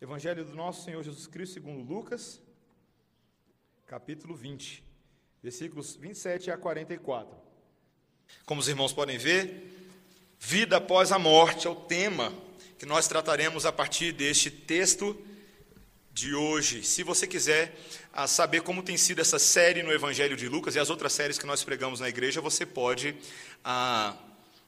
[0.00, 2.40] Evangelho do nosso Senhor Jesus Cristo, segundo Lucas,
[3.86, 4.84] capítulo 20,
[5.42, 7.34] versículos 27 a 44.
[8.44, 9.72] Como os irmãos podem ver,
[10.38, 12.34] vida após a morte é o tema
[12.76, 15.16] que nós trataremos a partir deste texto
[16.12, 16.82] de hoje.
[16.82, 17.74] Se você quiser
[18.12, 21.38] ah, saber como tem sido essa série no Evangelho de Lucas e as outras séries
[21.38, 23.16] que nós pregamos na igreja, você pode
[23.64, 24.16] ah,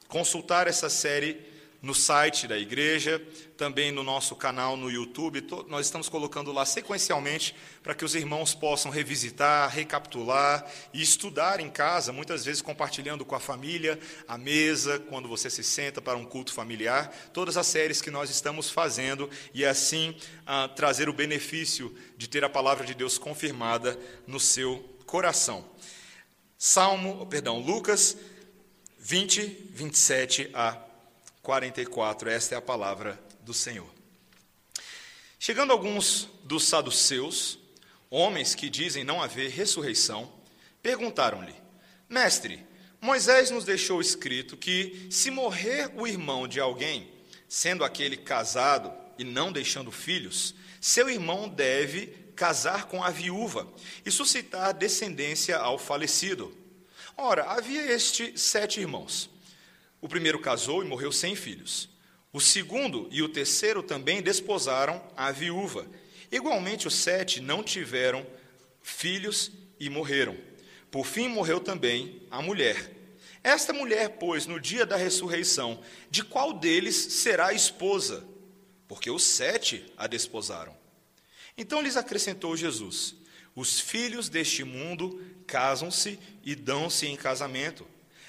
[0.09, 3.23] consultar essa série no site da igreja,
[3.57, 5.47] também no nosso canal no YouTube.
[5.69, 11.70] Nós estamos colocando lá sequencialmente para que os irmãos possam revisitar, recapitular e estudar em
[11.70, 16.25] casa, muitas vezes compartilhando com a família, a mesa, quando você se senta para um
[16.25, 21.95] culto familiar, todas as séries que nós estamos fazendo e assim ah, trazer o benefício
[22.17, 25.65] de ter a palavra de Deus confirmada no seu coração.
[26.59, 28.17] Salmo, perdão, Lucas
[28.98, 30.86] 20, 27 a
[31.46, 32.28] 44.
[32.28, 33.88] Esta é a palavra do Senhor.
[35.38, 37.56] Chegando alguns dos saduceus,
[38.10, 40.33] homens que dizem não haver ressurreição,
[40.83, 41.55] perguntaram-lhe:
[42.08, 42.66] Mestre,
[43.00, 47.12] Moisés nos deixou escrito que, se morrer o irmão de alguém,
[47.48, 53.72] sendo aquele casado e não deixando filhos, seu irmão deve casar com a viúva
[54.05, 56.53] e suscitar descendência ao falecido.
[57.16, 59.31] Ora, havia este sete irmãos.
[60.00, 61.89] O primeiro casou e morreu sem filhos.
[62.33, 65.86] O segundo e o terceiro também desposaram a viúva.
[66.30, 68.27] Igualmente, os sete não tiveram
[68.83, 70.36] filhos e morreram.
[70.91, 72.92] Por fim, morreu também a mulher.
[73.42, 78.27] Esta mulher, pois, no dia da ressurreição, de qual deles será esposa?
[78.88, 80.77] Porque os sete a desposaram.
[81.56, 83.14] Então lhes acrescentou Jesus:
[83.55, 87.86] Os filhos deste mundo casam-se e dão-se em casamento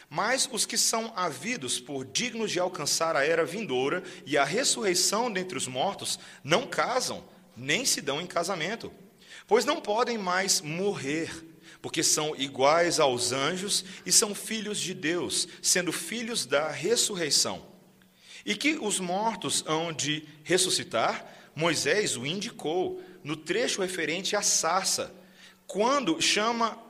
[0.09, 5.31] mas os que são havidos por dignos de alcançar a era vindoura e a ressurreição
[5.31, 7.23] dentre os mortos não casam,
[7.55, 8.91] nem se dão em casamento,
[9.47, 11.45] pois não podem mais morrer,
[11.81, 17.65] porque são iguais aos anjos e são filhos de Deus, sendo filhos da ressurreição.
[18.45, 25.14] E que os mortos hão de ressuscitar, Moisés o indicou no trecho referente à sarça,
[25.65, 26.81] quando chama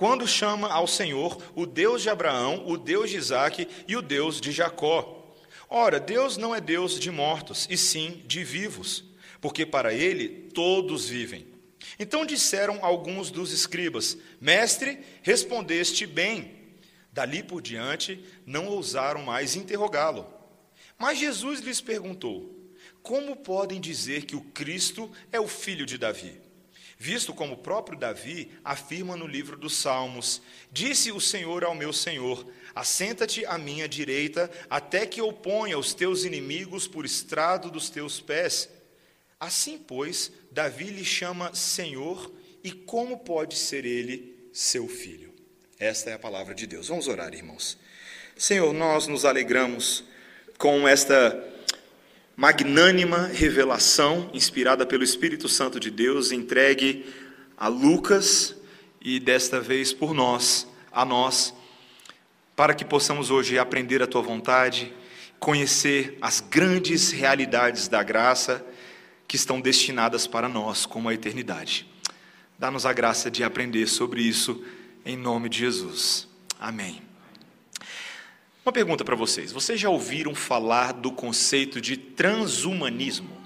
[0.00, 4.40] quando chama ao Senhor o Deus de Abraão, o Deus de Isaac e o Deus
[4.40, 5.30] de Jacó.
[5.68, 9.04] Ora, Deus não é Deus de mortos, e sim de vivos,
[9.42, 11.46] porque para ele todos vivem.
[11.98, 16.78] Então disseram alguns dos escribas: Mestre, respondeste bem.
[17.12, 20.26] Dali por diante, não ousaram mais interrogá-lo.
[20.98, 22.72] Mas Jesus lhes perguntou:
[23.02, 26.40] Como podem dizer que o Cristo é o filho de Davi?
[27.02, 31.94] Visto como o próprio Davi afirma no livro dos Salmos: Disse o Senhor ao meu
[31.94, 37.88] Senhor: Assenta-te à minha direita, até que eu ponha os teus inimigos por estrado dos
[37.88, 38.68] teus pés.
[39.40, 42.30] Assim, pois, Davi lhe chama Senhor,
[42.62, 45.32] e como pode ser ele seu filho?
[45.78, 46.88] Esta é a palavra de Deus.
[46.88, 47.78] Vamos orar, irmãos.
[48.36, 50.04] Senhor, nós nos alegramos
[50.58, 51.49] com esta
[52.40, 57.04] magnânima revelação inspirada pelo Espírito Santo de Deus, entregue
[57.54, 58.56] a Lucas
[58.98, 61.52] e desta vez por nós, a nós,
[62.56, 64.90] para que possamos hoje aprender a tua vontade,
[65.38, 68.64] conhecer as grandes realidades da graça
[69.28, 71.86] que estão destinadas para nós como a eternidade.
[72.58, 74.64] Dá-nos a graça de aprender sobre isso
[75.04, 76.26] em nome de Jesus.
[76.58, 77.09] Amém.
[78.64, 83.40] Uma pergunta para vocês: vocês já ouviram falar do conceito de transhumanismo?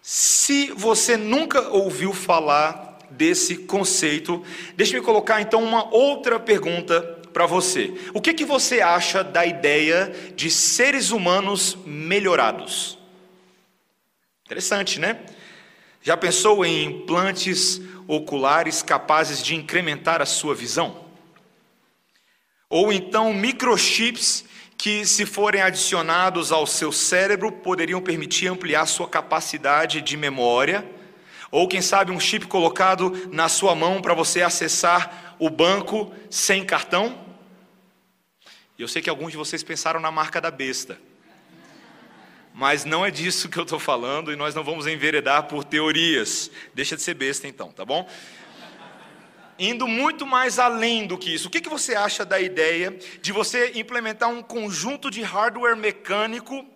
[0.00, 4.44] Se você nunca ouviu falar desse conceito,
[4.76, 7.00] deixe-me colocar então uma outra pergunta
[7.32, 7.94] para você.
[8.12, 12.98] O que, que você acha da ideia de seres humanos melhorados?
[14.44, 15.20] Interessante, né?
[16.02, 21.01] Já pensou em implantes oculares capazes de incrementar a sua visão?
[22.72, 24.46] Ou então microchips
[24.78, 30.82] que, se forem adicionados ao seu cérebro, poderiam permitir ampliar sua capacidade de memória,
[31.50, 36.64] ou quem sabe um chip colocado na sua mão para você acessar o banco sem
[36.64, 37.22] cartão.
[38.78, 40.98] Eu sei que alguns de vocês pensaram na marca da besta.
[42.54, 46.50] Mas não é disso que eu estou falando e nós não vamos enveredar por teorias.
[46.72, 48.08] Deixa de ser besta então, tá bom?
[49.62, 51.46] Indo muito mais além do que isso.
[51.46, 56.66] O que, que você acha da ideia de você implementar um conjunto de hardware mecânico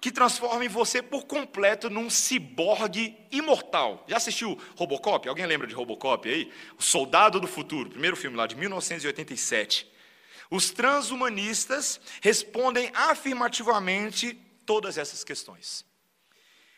[0.00, 4.04] que transforme você por completo num ciborgue imortal?
[4.06, 5.28] Já assistiu Robocop?
[5.28, 6.52] Alguém lembra de Robocop aí?
[6.78, 9.90] O Soldado do Futuro, primeiro filme lá de 1987.
[10.48, 14.34] Os transhumanistas respondem afirmativamente
[14.64, 15.84] todas essas questões.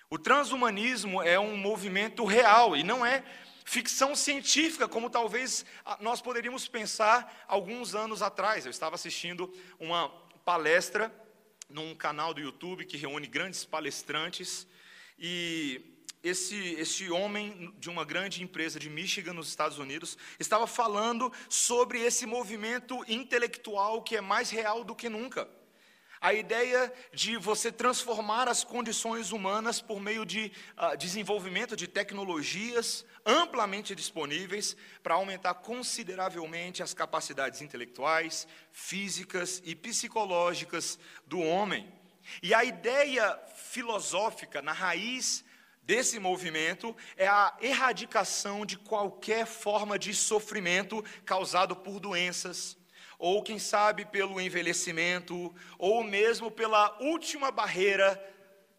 [0.08, 3.22] O transhumanismo é um movimento real e não é
[3.68, 8.64] ficção científica, como talvez ah, nós poderíamos pensar alguns anos atrás.
[8.64, 10.08] Eu estava assistindo uma
[10.42, 11.12] palestra
[11.68, 14.66] num canal do YouTube que reúne grandes palestrantes
[15.18, 15.82] e
[16.22, 22.00] esse, esse homem de uma grande empresa de Michigan, nos Estados Unidos, estava falando sobre
[22.00, 25.46] esse movimento intelectual que é mais real do que nunca.
[26.20, 33.04] A ideia de você transformar as condições humanas por meio de uh, desenvolvimento de tecnologias
[33.24, 41.92] amplamente disponíveis para aumentar consideravelmente as capacidades intelectuais, físicas e psicológicas do homem.
[42.42, 45.44] E a ideia filosófica na raiz
[45.82, 52.77] desse movimento é a erradicação de qualquer forma de sofrimento causado por doenças,
[53.18, 58.22] ou quem sabe pelo envelhecimento, ou mesmo pela última barreira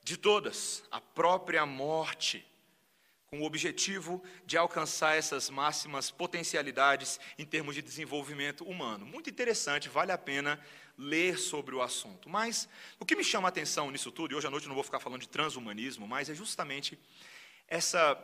[0.03, 2.45] de todas, a própria morte,
[3.27, 9.05] com o objetivo de alcançar essas máximas potencialidades em termos de desenvolvimento humano.
[9.05, 10.59] Muito interessante, vale a pena
[10.97, 12.27] ler sobre o assunto.
[12.27, 12.67] Mas
[12.99, 14.83] o que me chama a atenção nisso tudo, e hoje à noite eu não vou
[14.83, 16.97] ficar falando de transhumanismo, mas é justamente
[17.67, 18.17] essa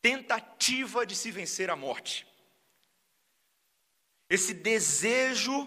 [0.00, 2.26] tentativa de se vencer a morte.
[4.28, 5.66] Esse desejo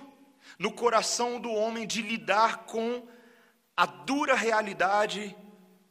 [0.59, 3.07] no coração do homem de lidar com
[3.75, 5.35] a dura realidade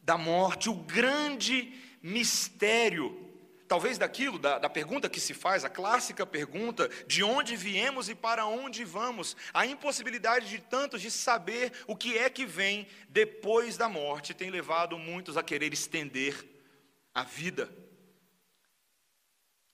[0.02, 1.72] da morte, o grande
[2.02, 3.28] mistério,
[3.66, 8.14] talvez daquilo, da, da, pergunta que se faz, a clássica pergunta, de onde viemos e
[8.14, 13.76] para onde vamos, a impossibilidade de tantos de saber o que é que vem depois
[13.76, 16.44] da morte, tem levado muitos a querer estender
[17.14, 17.68] a vida.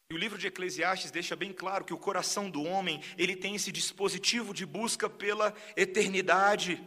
[0.08, 3.56] E o livro de Eclesiastes deixa bem claro que o coração do homem, ele tem
[3.56, 6.81] esse dispositivo de busca pela eternidade,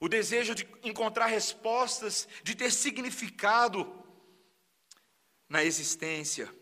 [0.00, 4.02] o desejo de encontrar respostas, de ter significado
[5.48, 6.52] na existência.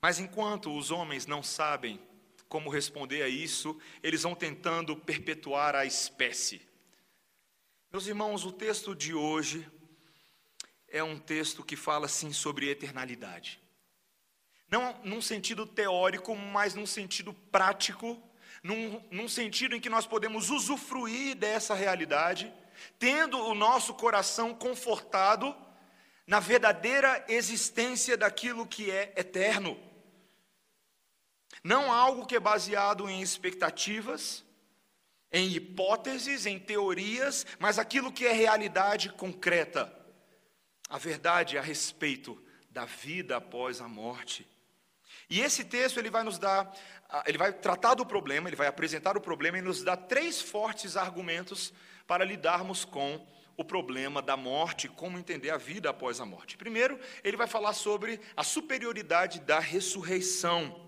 [0.00, 2.00] Mas enquanto os homens não sabem
[2.48, 6.60] como responder a isso, eles vão tentando perpetuar a espécie.
[7.90, 9.68] Meus irmãos, o texto de hoje
[10.88, 13.61] é um texto que fala sim sobre eternalidade.
[14.72, 18.18] Não num sentido teórico, mas num sentido prático,
[18.62, 22.50] num, num sentido em que nós podemos usufruir dessa realidade,
[22.98, 25.54] tendo o nosso coração confortado
[26.26, 29.78] na verdadeira existência daquilo que é eterno.
[31.62, 34.42] Não algo que é baseado em expectativas,
[35.30, 39.94] em hipóteses, em teorias, mas aquilo que é realidade concreta.
[40.88, 44.50] A verdade a respeito da vida após a morte.
[45.32, 46.70] E esse texto ele vai nos dar,
[47.24, 50.94] ele vai tratar do problema, ele vai apresentar o problema e nos dar três fortes
[50.94, 51.72] argumentos
[52.06, 53.26] para lidarmos com
[53.56, 56.58] o problema da morte, como entender a vida após a morte.
[56.58, 60.86] Primeiro, ele vai falar sobre a superioridade da ressurreição.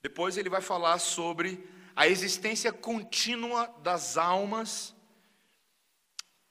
[0.00, 4.96] Depois, ele vai falar sobre a existência contínua das almas.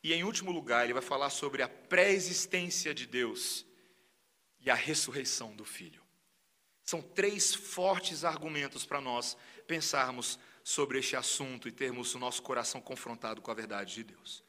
[0.03, 3.65] E, em último lugar, ele vai falar sobre a pré-existência de Deus
[4.59, 6.02] e a ressurreição do Filho.
[6.83, 12.81] São três fortes argumentos para nós pensarmos sobre este assunto e termos o nosso coração
[12.81, 14.43] confrontado com a verdade de Deus.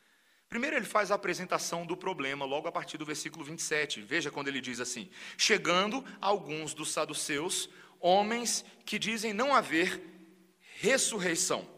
[0.49, 4.01] Primeiro, ele faz a apresentação do problema, logo a partir do versículo 27.
[4.01, 7.69] Veja quando ele diz assim: Chegando alguns dos saduceus,
[7.99, 10.01] homens que dizem não haver
[10.81, 11.69] ressurreição.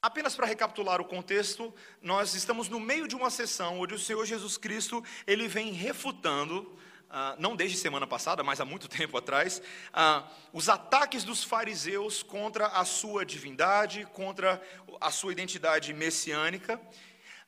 [0.00, 4.24] Apenas para recapitular o contexto, nós estamos no meio de uma sessão onde o Senhor
[4.26, 6.78] Jesus Cristo ele vem refutando
[7.16, 12.24] ah, não desde semana passada, mas há muito tempo atrás, ah, os ataques dos fariseus
[12.24, 14.60] contra a sua divindade, contra
[15.00, 16.80] a sua identidade messiânica.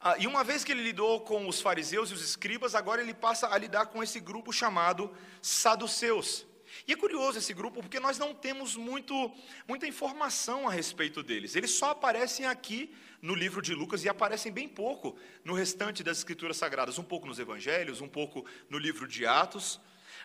[0.00, 3.12] Ah, e uma vez que ele lidou com os fariseus e os escribas, agora ele
[3.12, 6.46] passa a lidar com esse grupo chamado saduceus.
[6.87, 9.32] E é curioso esse grupo porque nós não temos muito,
[9.66, 11.56] muita informação a respeito deles.
[11.56, 16.18] Eles só aparecem aqui no livro de Lucas e aparecem bem pouco no restante das
[16.18, 19.80] escrituras sagradas, um pouco nos evangelhos, um pouco no livro de Atos.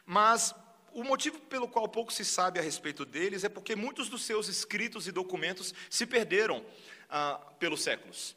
[0.06, 0.54] Mas
[0.94, 4.48] o motivo pelo qual pouco se sabe a respeito deles é porque muitos dos seus
[4.48, 6.66] escritos e documentos se perderam
[7.10, 8.36] ah, pelos séculos.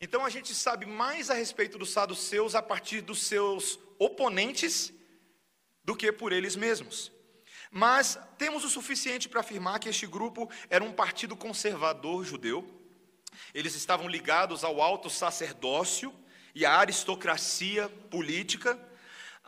[0.00, 4.92] Então a gente sabe mais a respeito dos saduceus a partir dos seus oponentes
[5.82, 7.10] do que por eles mesmos.
[7.70, 12.77] Mas temos o suficiente para afirmar que este grupo era um partido conservador judeu.
[13.54, 16.14] Eles estavam ligados ao alto sacerdócio
[16.54, 18.78] e à aristocracia política.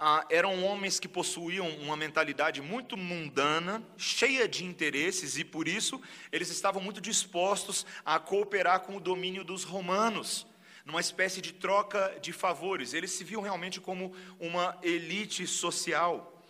[0.03, 6.01] ah, eram homens que possuíam uma mentalidade muito mundana, cheia de interesses, e por isso
[6.33, 10.47] eles estavam muito dispostos a cooperar com o domínio dos romanos,
[10.87, 12.95] numa espécie de troca de favores.
[12.95, 16.43] Eles se viam realmente como uma elite social.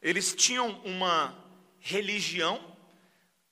[0.00, 1.36] Eles tinham uma
[1.80, 2.73] religião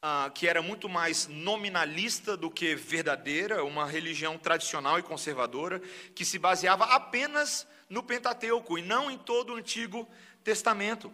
[0.03, 5.81] ah, que era muito mais nominalista do que verdadeira, uma religião tradicional e conservadora,
[6.13, 10.09] que se baseava apenas no Pentateuco e não em todo o Antigo
[10.43, 11.13] Testamento.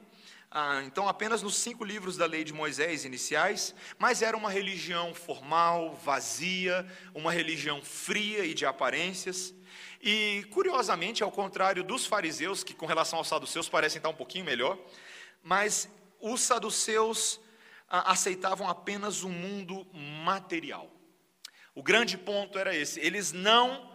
[0.51, 5.13] Ah, então, apenas nos cinco livros da lei de Moisés iniciais, mas era uma religião
[5.13, 9.53] formal, vazia, uma religião fria e de aparências.
[10.01, 14.47] E, curiosamente, ao contrário dos fariseus, que com relação aos saduceus parecem estar um pouquinho
[14.47, 14.79] melhor,
[15.43, 17.39] mas os saduceus
[17.89, 19.87] aceitavam apenas o mundo
[20.25, 20.91] material.
[21.75, 23.93] O grande ponto era esse: eles não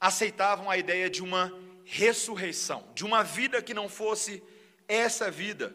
[0.00, 1.52] aceitavam a ideia de uma
[1.84, 4.42] ressurreição, de uma vida que não fosse
[4.88, 5.74] essa vida.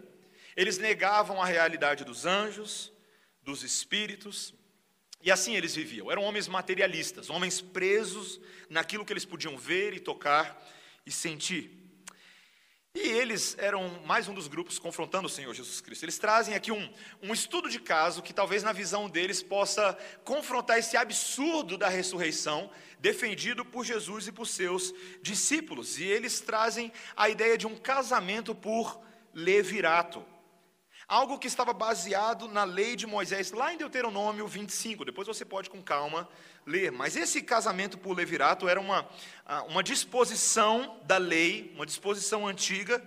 [0.55, 2.91] Eles negavam a realidade dos anjos,
[3.41, 4.53] dos espíritos,
[5.21, 6.11] e assim eles viviam.
[6.11, 10.61] Eram homens materialistas, homens presos naquilo que eles podiam ver e tocar
[11.05, 11.80] e sentir.
[12.93, 16.03] E eles eram mais um dos grupos confrontando o Senhor Jesus Cristo.
[16.03, 16.93] Eles trazem aqui um,
[17.24, 22.69] um estudo de caso que talvez na visão deles possa confrontar esse absurdo da ressurreição
[23.00, 26.00] defendido por Jesus e por seus discípulos.
[26.00, 29.01] E eles trazem a ideia de um casamento por
[29.33, 30.25] levirato.
[31.11, 35.03] Algo que estava baseado na lei de Moisés, lá em Deuteronômio 25.
[35.03, 36.25] Depois você pode, com calma,
[36.65, 36.89] ler.
[36.89, 39.05] Mas esse casamento por levirato era uma,
[39.45, 43.03] ah, uma disposição da lei, uma disposição antiga,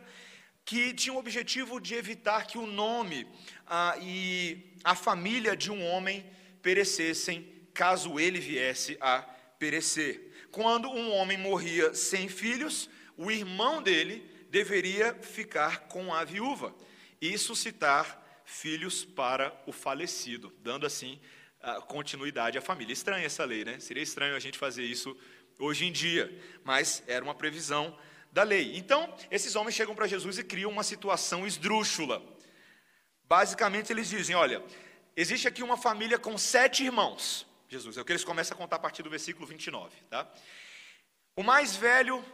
[0.67, 3.27] que tinha o objetivo de evitar que o nome
[3.67, 6.27] ah, e a família de um homem
[6.61, 9.23] perecessem, caso ele viesse a
[9.59, 10.47] perecer.
[10.51, 16.75] Quando um homem morria sem filhos, o irmão dele deveria ficar com a viúva
[17.21, 21.21] e suscitar filhos para o falecido, dando assim
[21.87, 22.93] continuidade à família.
[22.93, 23.81] Estranha essa lei, né?
[23.81, 25.17] Seria estranho a gente fazer isso
[25.59, 26.31] hoje em dia,
[26.63, 27.97] mas era uma previsão
[28.31, 28.77] da lei.
[28.77, 32.23] Então, esses homens chegam para Jesus e criam uma situação esdrúxula.
[33.25, 34.63] Basicamente, eles dizem: olha,
[35.17, 37.47] existe aqui uma família com sete irmãos.
[37.69, 40.31] Jesus, é o que eles começam a contar a partir do versículo 29, tá?
[41.35, 42.25] O mais velho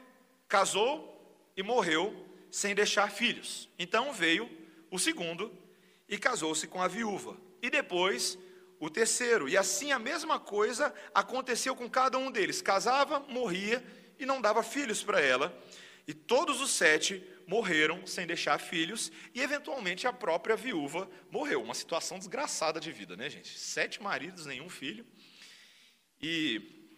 [0.49, 3.69] casou e morreu sem deixar filhos.
[3.79, 4.51] Então veio
[4.91, 5.57] o segundo
[6.09, 7.37] e casou-se com a viúva.
[7.63, 8.39] E depois
[8.79, 9.49] o terceiro.
[9.49, 12.63] E assim a mesma coisa aconteceu com cada um deles.
[12.63, 13.85] Casava, morria
[14.19, 15.57] e não dava filhos para ela.
[16.07, 21.63] E todos os sete morreram sem deixar filhos, e eventualmente a própria viúva morreu.
[21.63, 23.59] Uma situação desgraçada de vida, né, gente?
[23.59, 25.05] Sete maridos, nenhum filho.
[26.21, 26.97] E,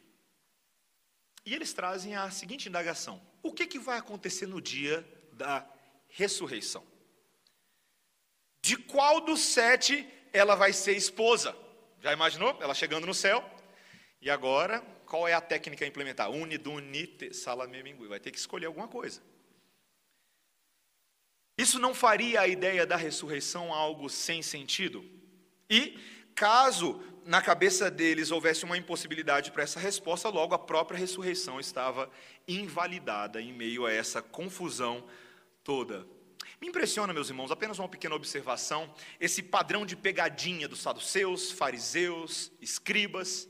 [1.45, 5.67] e eles trazem a seguinte indagação: o que, que vai acontecer no dia da
[6.09, 6.87] ressurreição?
[8.63, 11.55] De qual dos sete ela vai ser esposa?
[12.01, 12.57] Já imaginou?
[12.61, 13.45] Ela chegando no céu.
[14.21, 16.31] E agora, qual é a técnica a implementar?
[16.31, 18.07] Unidunite salamemingui.
[18.07, 19.21] Vai ter que escolher alguma coisa.
[21.59, 25.05] Isso não faria a ideia da ressurreição algo sem sentido?
[25.69, 25.99] E,
[26.35, 32.11] caso na cabeça deles houvesse uma impossibilidade para essa resposta, logo a própria ressurreição estava
[32.49, 35.05] invalidada em meio a essa confusão
[35.63, 36.07] toda.
[36.63, 42.53] Me impressiona, meus irmãos, apenas uma pequena observação, esse padrão de pegadinha dos saduceus, fariseus,
[42.61, 43.49] escribas,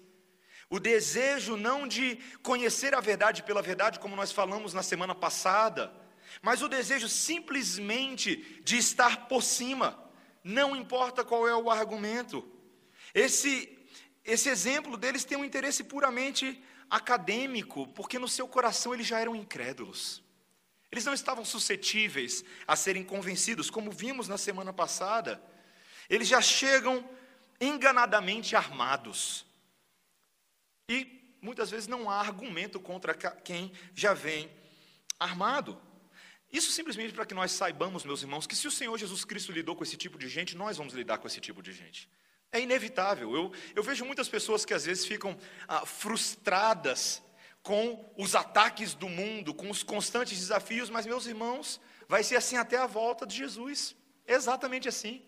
[0.70, 5.92] o desejo não de conhecer a verdade pela verdade, como nós falamos na semana passada,
[6.40, 10.10] mas o desejo simplesmente de estar por cima,
[10.42, 12.42] não importa qual é o argumento.
[13.12, 13.78] Esse,
[14.24, 19.36] esse exemplo deles tem um interesse puramente acadêmico, porque no seu coração eles já eram
[19.36, 20.21] incrédulos.
[20.92, 25.42] Eles não estavam suscetíveis a serem convencidos, como vimos na semana passada.
[26.08, 27.08] Eles já chegam
[27.58, 29.46] enganadamente armados.
[30.86, 34.50] E muitas vezes não há argumento contra quem já vem
[35.18, 35.80] armado.
[36.52, 39.74] Isso simplesmente para que nós saibamos, meus irmãos, que se o Senhor Jesus Cristo lidou
[39.74, 42.06] com esse tipo de gente, nós vamos lidar com esse tipo de gente.
[42.52, 43.34] É inevitável.
[43.34, 47.22] Eu, eu vejo muitas pessoas que às vezes ficam ah, frustradas
[47.62, 52.56] com os ataques do mundo, com os constantes desafios, mas, meus irmãos, vai ser assim
[52.56, 53.94] até a volta de Jesus.
[54.26, 55.22] Exatamente assim.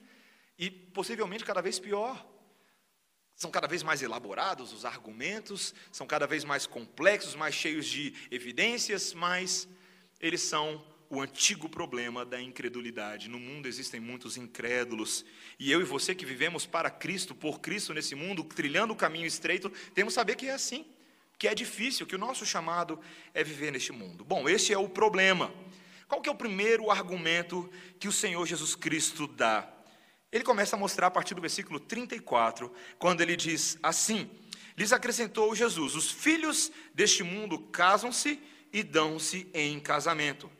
[0.59, 2.26] E possivelmente cada vez pior.
[3.37, 8.14] São cada vez mais elaborados os argumentos, são cada vez mais complexos, mais cheios de
[8.31, 9.69] evidências, mas
[10.21, 13.29] eles são o antigo problema da incredulidade.
[13.29, 15.25] No mundo existem muitos incrédulos,
[15.59, 19.26] e eu e você que vivemos para Cristo, por Cristo nesse mundo, trilhando o caminho
[19.26, 20.93] estreito, temos que saber que é assim
[21.38, 23.00] que é difícil, que o nosso chamado
[23.33, 24.25] é viver neste mundo.
[24.25, 25.53] Bom, esse é o problema.
[26.09, 29.69] Qual que é o primeiro argumento que o Senhor Jesus Cristo dá?
[30.31, 34.31] Ele começa a mostrar a partir do versículo 34, quando ele diz assim:
[34.76, 38.41] Lhes acrescentou Jesus: Os filhos deste mundo casam-se
[38.73, 40.50] e dão-se em casamento.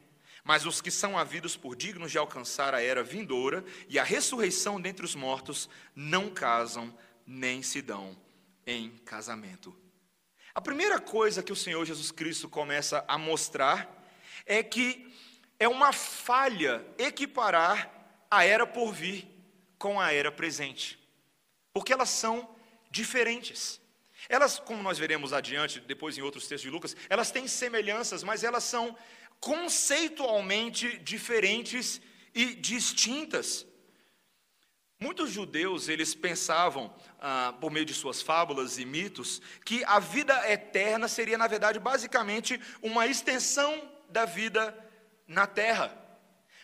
[0.45, 4.81] Mas os que são havidos por dignos de alcançar a era vindoura e a ressurreição
[4.81, 8.17] dentre os mortos não casam nem se dão
[8.67, 9.84] em casamento.
[10.55, 14.07] A primeira coisa que o Senhor Jesus Cristo começa a mostrar
[14.47, 15.13] é que
[15.59, 17.91] é uma falha equiparar
[18.31, 19.29] a era por vir
[19.77, 20.97] com a era presente,
[21.73, 22.55] porque elas são
[22.89, 23.81] diferentes.
[24.29, 28.45] Elas, como nós veremos adiante, depois em outros textos de Lucas, elas têm semelhanças, mas
[28.45, 28.97] elas são
[29.41, 32.01] conceitualmente diferentes
[32.33, 33.67] e distintas.
[35.01, 40.51] Muitos judeus, eles pensavam, ah, por meio de suas fábulas e mitos, que a vida
[40.51, 44.77] eterna seria, na verdade, basicamente uma extensão da vida
[45.27, 45.97] na terra.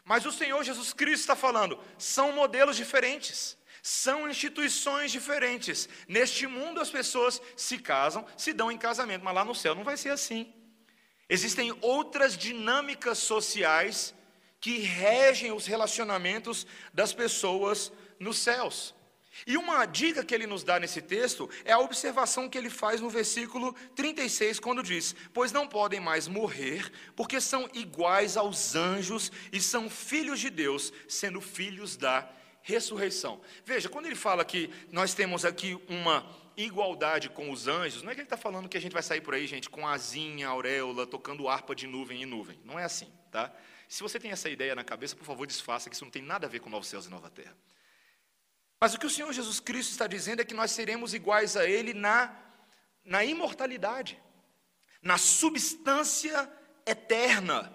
[0.04, 3.58] Mas o Senhor Jesus Cristo está falando, são modelos diferentes.
[3.82, 5.88] São instituições diferentes.
[6.06, 9.84] Neste mundo as pessoas se casam, se dão em casamento, mas lá no céu não
[9.84, 10.52] vai ser assim.
[11.28, 14.14] Existem outras dinâmicas sociais
[14.60, 18.94] que regem os relacionamentos das pessoas nos céus.
[19.46, 23.00] E uma dica que ele nos dá nesse texto é a observação que ele faz
[23.00, 29.32] no versículo 36, quando diz: Pois não podem mais morrer, porque são iguais aos anjos
[29.52, 32.28] e são filhos de Deus, sendo filhos da
[32.62, 33.40] ressurreição.
[33.64, 38.14] Veja, quando ele fala que nós temos aqui uma igualdade com os anjos, não é
[38.14, 41.06] que ele está falando que a gente vai sair por aí, gente, com asinha, auréola,
[41.06, 42.60] tocando harpa de nuvem em nuvem.
[42.64, 43.52] Não é assim, tá?
[43.88, 46.46] Se você tem essa ideia na cabeça, por favor, desfaça, que isso não tem nada
[46.46, 47.56] a ver com novos céus e nova terra.
[48.80, 51.68] Mas o que o Senhor Jesus Cristo está dizendo é que nós seremos iguais a
[51.68, 52.34] Ele na,
[53.04, 54.18] na imortalidade,
[55.02, 56.50] na substância
[56.86, 57.70] eterna.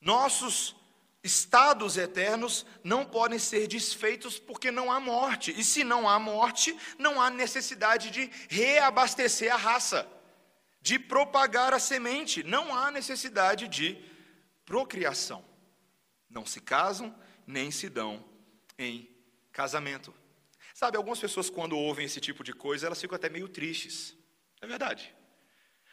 [0.00, 0.74] Nossos
[1.22, 5.54] estados eternos não podem ser desfeitos porque não há morte.
[5.56, 10.10] E se não há morte, não há necessidade de reabastecer a raça,
[10.80, 12.42] de propagar a semente.
[12.42, 13.96] Não há necessidade de
[14.64, 15.44] procriação.
[16.28, 17.14] Não se casam,
[17.46, 18.24] nem se dão
[18.76, 19.17] em
[19.58, 20.14] casamento.
[20.72, 24.14] Sabe, algumas pessoas, quando ouvem esse tipo de coisa, elas ficam até meio tristes.
[24.60, 25.12] É verdade.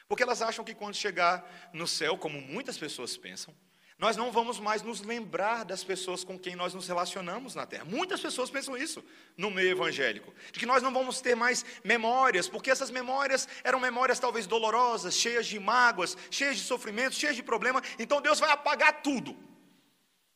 [0.08, 3.51] Porque elas acham que quando chegar no céu, como muitas pessoas pensam,
[3.97, 7.86] nós não vamos mais nos lembrar das pessoas com quem nós nos relacionamos na terra.
[7.86, 9.04] Muitas pessoas pensam isso
[9.36, 13.80] no meio evangélico, de que nós não vamos ter mais memórias, porque essas memórias eram
[13.80, 17.82] memórias talvez dolorosas, cheias de mágoas, cheias de sofrimentos, cheias de problemas.
[17.97, 19.36] Então Deus vai apagar tudo,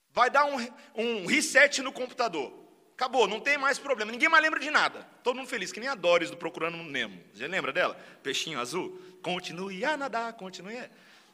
[0.09, 0.57] vai dar um,
[0.95, 2.68] um reset no computador.
[2.99, 5.07] Acabou, não tem mais problema, ninguém mais lembra de nada.
[5.23, 7.17] Todo mundo feliz, que nem a Doris do Procurando Nemo.
[7.33, 7.97] Você lembra dela?
[8.21, 9.01] Peixinho azul?
[9.21, 10.77] Continue a nadar, continue.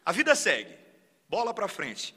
[0.05, 0.75] A vida segue.
[1.27, 2.13] Bola para frente.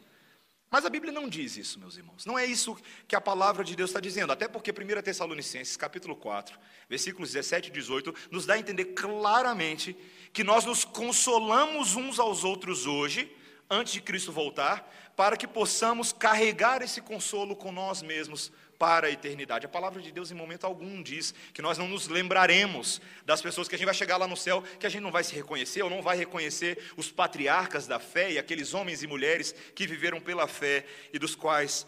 [0.70, 2.26] Mas a Bíblia não diz isso, meus irmãos.
[2.26, 2.76] Não é isso
[3.08, 4.34] que a palavra de Deus está dizendo.
[4.34, 9.96] Até porque 1 Tessalonicenses, capítulo 4, versículos 17 e 18, nos dá a entender claramente
[10.30, 13.34] que nós nos consolamos uns aos outros hoje,
[13.70, 19.10] antes de Cristo voltar, para que possamos carregar esse consolo com nós mesmos para a
[19.10, 19.66] eternidade.
[19.66, 23.66] A palavra de Deus, em momento algum, diz que nós não nos lembraremos das pessoas
[23.66, 25.82] que a gente vai chegar lá no céu, que a gente não vai se reconhecer,
[25.82, 30.20] ou não vai reconhecer os patriarcas da fé e aqueles homens e mulheres que viveram
[30.20, 31.86] pela fé e dos quais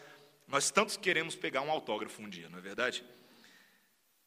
[0.49, 3.05] nós tantos queremos pegar um autógrafo um dia, não é verdade?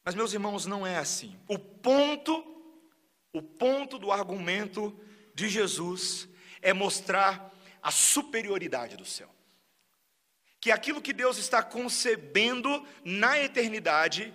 [0.06, 1.38] Mas, meus irmãos, não é assim.
[1.48, 2.46] O ponto,
[3.34, 4.98] o ponto do argumento
[5.36, 6.30] de Jesus
[6.62, 9.30] é mostrar a superioridade do céu
[10.64, 14.34] que aquilo que Deus está concebendo na eternidade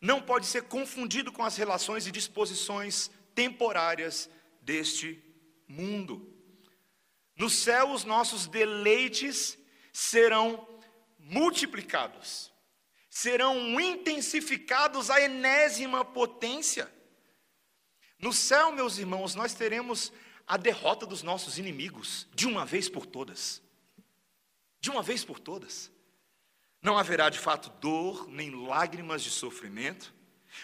[0.00, 4.28] não pode ser confundido com as relações e disposições temporárias
[4.60, 5.22] deste
[5.68, 6.28] mundo.
[7.36, 9.56] No céu, os nossos deleites
[9.92, 10.66] serão
[11.16, 12.52] multiplicados,
[13.08, 16.92] serão intensificados à enésima potência.
[18.18, 20.12] No céu, meus irmãos, nós teremos
[20.48, 23.62] a derrota dos nossos inimigos de uma vez por todas
[24.80, 25.90] de uma vez por todas.
[26.82, 30.14] Não haverá de fato dor, nem lágrimas de sofrimento,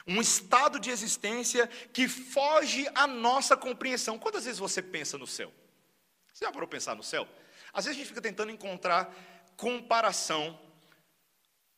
[0.07, 4.19] um estado de existência que foge à nossa compreensão.
[4.19, 5.53] Quantas vezes você pensa no céu?
[6.33, 7.29] Você já parou pensar no céu?
[7.73, 9.15] Às vezes a gente fica tentando encontrar
[9.57, 10.59] comparação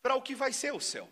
[0.01, 1.09] para o que vai ser o céu.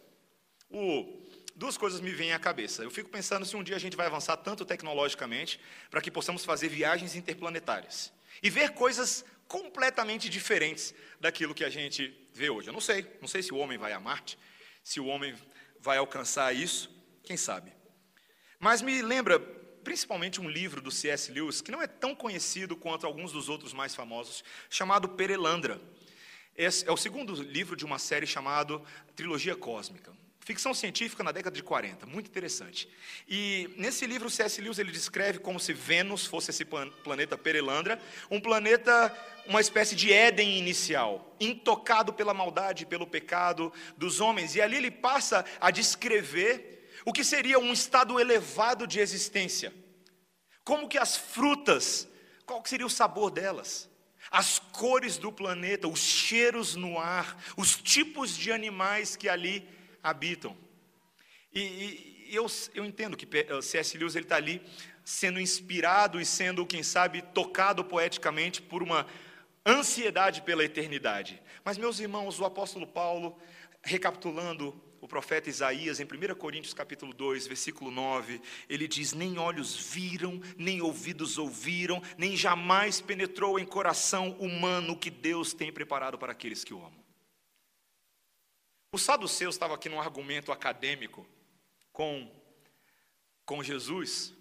[0.71, 2.83] O, duas coisas me vêm à cabeça.
[2.83, 5.61] Eu fico pensando se um dia a gente vai avançar tanto tecnologicamente
[5.91, 8.13] para que possamos fazer viagens interplanetárias
[8.43, 12.69] e ver coisas completamente diferentes daquilo que a gente vê hoje.
[12.69, 14.39] Eu não sei, não sei se o homem vai a Marte,
[14.83, 15.35] se o homem
[15.81, 16.91] vai alcançar isso,
[17.23, 17.73] quem sabe.
[18.59, 21.31] Mas me lembra, principalmente um livro do C.S.
[21.31, 25.81] Lewis, que não é tão conhecido quanto alguns dos outros mais famosos, chamado Perelandra.
[26.57, 28.81] Esse é o segundo livro de uma série chamada
[29.15, 30.13] Trilogia Cósmica.
[30.47, 32.89] Ficção científica na década de 40, muito interessante.
[33.27, 34.61] E nesse livro, C.S.
[34.61, 39.13] Lewis ele descreve como se Vênus fosse esse planeta Perelandra, um planeta,
[39.49, 44.55] uma espécie de Éden inicial, intocado pela maldade, pelo pecado dos homens.
[44.55, 49.75] E ali ele passa a descrever o que seria um estado elevado de existência.
[50.63, 52.07] Como que as frutas,
[52.45, 53.91] qual seria o sabor delas?
[54.31, 59.75] As cores do planeta, os cheiros no ar, os tipos de animais que ali
[60.09, 60.57] habitam.
[61.53, 63.27] E, e eu, eu entendo que
[63.63, 63.97] C.S.
[63.97, 64.63] Lewis está ali
[65.05, 69.07] sendo inspirado e sendo, quem sabe, tocado poeticamente por uma
[69.65, 71.41] ansiedade pela eternidade.
[71.65, 73.39] Mas, meus irmãos, o apóstolo Paulo,
[73.83, 79.77] recapitulando o profeta Isaías, em 1 Coríntios capítulo 2, versículo 9, ele diz: Nem olhos
[79.77, 86.19] viram, nem ouvidos ouviram, nem jamais penetrou em coração humano o que Deus tem preparado
[86.19, 87.06] para aqueles que o amam.
[88.93, 91.27] Os saduceus estavam aqui num argumento acadêmico
[91.93, 92.31] com,
[93.45, 94.33] com Jesus,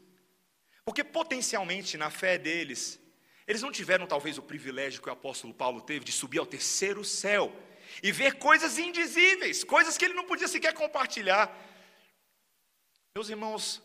[0.83, 2.99] porque potencialmente na fé deles,
[3.47, 7.03] eles não tiveram talvez o privilégio que o apóstolo Paulo teve de subir ao terceiro
[7.03, 7.53] céu
[8.01, 11.53] e ver coisas indizíveis, coisas que ele não podia sequer compartilhar.
[13.15, 13.81] Meus irmãos,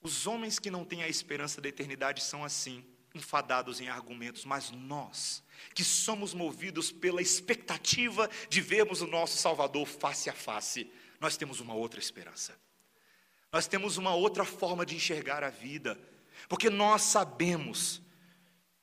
[0.00, 4.70] os homens que não têm a esperança da eternidade são assim, enfadados em argumentos, mas
[4.70, 5.42] nós,
[5.74, 10.90] que somos movidos pela expectativa de vermos o nosso Salvador face a face,
[11.20, 12.58] nós temos uma outra esperança.
[13.52, 15.98] Nós temos uma outra forma de enxergar a vida,
[16.48, 18.02] porque nós sabemos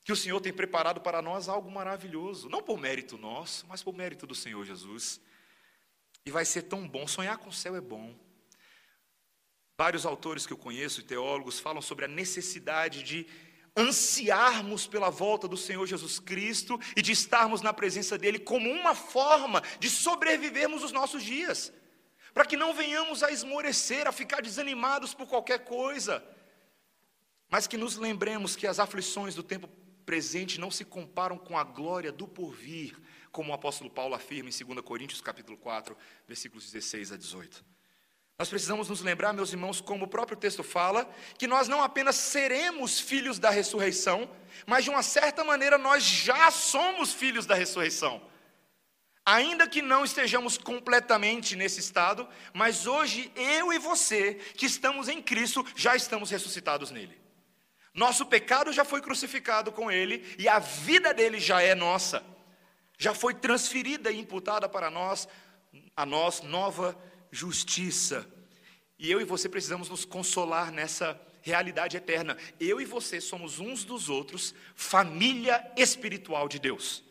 [0.03, 3.93] que o Senhor tem preparado para nós algo maravilhoso, não por mérito nosso, mas por
[3.93, 5.21] mérito do Senhor Jesus.
[6.25, 8.15] E vai ser tão bom, sonhar com o céu é bom.
[9.77, 13.27] Vários autores que eu conheço e teólogos falam sobre a necessidade de
[13.75, 18.93] ansiarmos pela volta do Senhor Jesus Cristo e de estarmos na presença dele como uma
[18.93, 21.73] forma de sobrevivermos os nossos dias,
[22.33, 26.23] para que não venhamos a esmorecer, a ficar desanimados por qualquer coisa,
[27.49, 29.67] mas que nos lembremos que as aflições do tempo
[30.05, 32.99] presente não se comparam com a glória do porvir,
[33.31, 37.72] como o apóstolo Paulo afirma em 2 Coríntios capítulo 4, versículos 16 a 18.
[38.37, 42.15] Nós precisamos nos lembrar, meus irmãos, como o próprio texto fala, que nós não apenas
[42.15, 44.29] seremos filhos da ressurreição,
[44.65, 48.21] mas de uma certa maneira nós já somos filhos da ressurreição.
[49.25, 55.21] Ainda que não estejamos completamente nesse estado, mas hoje eu e você, que estamos em
[55.21, 57.21] Cristo, já estamos ressuscitados nele.
[57.93, 62.23] Nosso pecado já foi crucificado com ele e a vida dele já é nossa.
[62.97, 65.27] Já foi transferida e imputada para nós,
[65.95, 66.97] a nós nova
[67.33, 68.25] justiça.
[68.97, 72.37] E eu e você precisamos nos consolar nessa realidade eterna.
[72.59, 77.03] Eu e você somos uns dos outros família espiritual de Deus.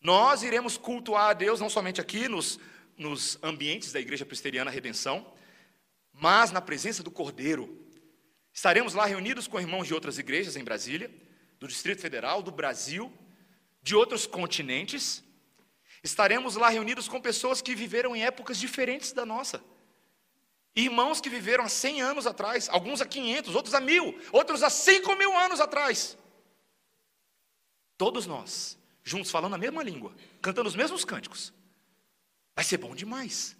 [0.00, 2.58] Nós iremos cultuar a Deus não somente aqui nos,
[2.96, 5.30] nos ambientes da Igreja Presbiteriana Redenção,
[6.12, 7.84] mas na presença do Cordeiro.
[8.52, 11.10] Estaremos lá reunidos com irmãos de outras igrejas em Brasília,
[11.58, 13.12] do Distrito Federal, do Brasil,
[13.82, 15.22] de outros continentes.
[16.02, 19.62] Estaremos lá reunidos com pessoas que viveram em épocas diferentes da nossa.
[20.74, 24.70] Irmãos que viveram há 100 anos atrás, alguns há 500, outros há mil, outros há
[24.70, 26.16] 5 mil anos atrás.
[27.98, 31.52] Todos nós, juntos, falando a mesma língua, cantando os mesmos cânticos.
[32.54, 33.56] Vai ser bom demais.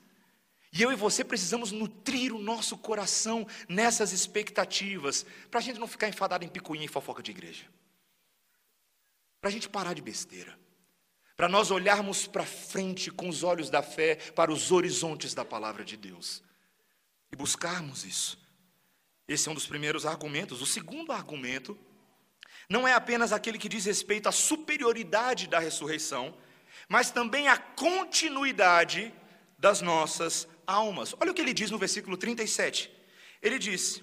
[0.72, 5.88] E eu e você precisamos nutrir o nosso coração nessas expectativas, para a gente não
[5.88, 7.66] ficar enfadado em picuinha e fofoca de igreja.
[9.40, 10.56] Para a gente parar de besteira.
[11.40, 15.82] Para nós olharmos para frente com os olhos da fé para os horizontes da palavra
[15.82, 16.42] de Deus
[17.32, 18.38] e buscarmos isso.
[19.26, 20.60] Esse é um dos primeiros argumentos.
[20.60, 21.78] O segundo argumento
[22.68, 26.36] não é apenas aquele que diz respeito à superioridade da ressurreição,
[26.86, 29.10] mas também à continuidade
[29.58, 31.14] das nossas almas.
[31.18, 32.92] Olha o que ele diz no versículo 37.
[33.40, 34.02] Ele diz: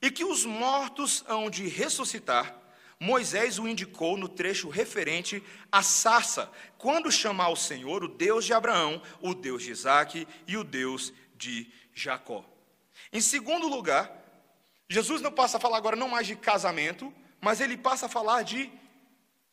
[0.00, 2.56] E que os mortos hão de ressuscitar.
[2.98, 8.54] Moisés o indicou no trecho referente à sarça, quando chamar o Senhor o Deus de
[8.54, 12.44] Abraão, o Deus de Isaac e o Deus de Jacó.
[13.12, 14.10] Em segundo lugar,
[14.88, 18.42] Jesus não passa a falar agora não mais de casamento, mas ele passa a falar
[18.42, 18.72] de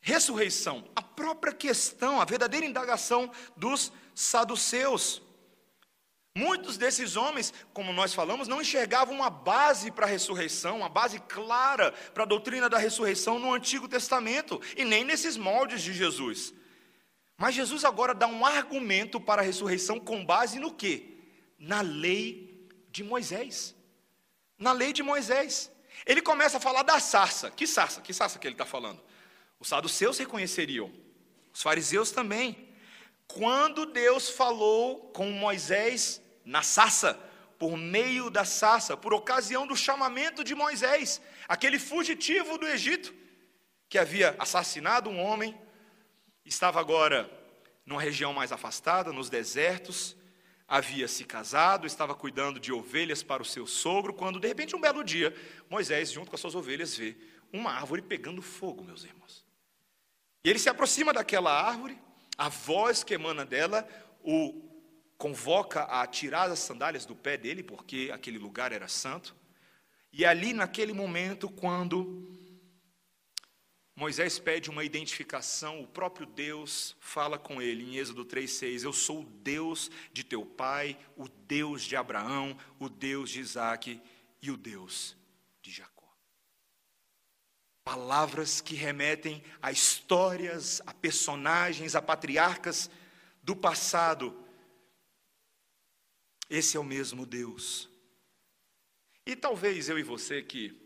[0.00, 0.84] ressurreição.
[0.94, 5.22] A própria questão, a verdadeira indagação dos saduceus.
[6.36, 11.20] Muitos desses homens, como nós falamos, não enxergavam uma base para a ressurreição, uma base
[11.20, 16.52] clara para a doutrina da ressurreição no Antigo Testamento e nem nesses moldes de Jesus.
[17.36, 21.18] Mas Jesus agora dá um argumento para a ressurreição com base no quê?
[21.56, 23.74] Na lei de Moisés.
[24.58, 25.70] na lei de Moisés.
[26.04, 27.50] Ele começa a falar da sarça.
[27.50, 28.00] Que sarça?
[28.00, 29.00] Que sarça que ele está falando?
[29.60, 30.92] Os saduceus reconheceriam,
[31.52, 32.68] os fariseus também.
[33.26, 37.18] Quando Deus falou com Moisés na sarça,
[37.58, 43.14] por meio da sarça, por ocasião do chamamento de Moisés, aquele fugitivo do Egito,
[43.88, 45.58] que havia assassinado um homem,
[46.44, 47.30] estava agora
[47.86, 50.16] numa região mais afastada, nos desertos,
[50.66, 54.80] havia se casado, estava cuidando de ovelhas para o seu sogro, quando de repente um
[54.80, 55.34] belo dia,
[55.68, 57.16] Moisés, junto com as suas ovelhas, vê
[57.52, 59.44] uma árvore pegando fogo, meus irmãos.
[60.44, 61.98] E ele se aproxima daquela árvore,
[62.36, 63.86] a voz que emana dela
[64.22, 64.73] o
[65.16, 69.34] convoca a tirar as sandálias do pé dele, porque aquele lugar era santo.
[70.12, 72.30] E ali, naquele momento, quando
[73.96, 79.20] Moisés pede uma identificação, o próprio Deus fala com ele em Êxodo 3,6: Eu sou
[79.20, 84.00] o Deus de teu pai, o Deus de Abraão, o Deus de Isaac
[84.42, 85.16] e o Deus
[85.62, 86.12] de Jacó.
[87.84, 92.90] Palavras que remetem a histórias, a personagens, a patriarcas
[93.44, 94.43] do passado.
[96.48, 97.88] Esse é o mesmo Deus.
[99.26, 100.84] E talvez eu e você que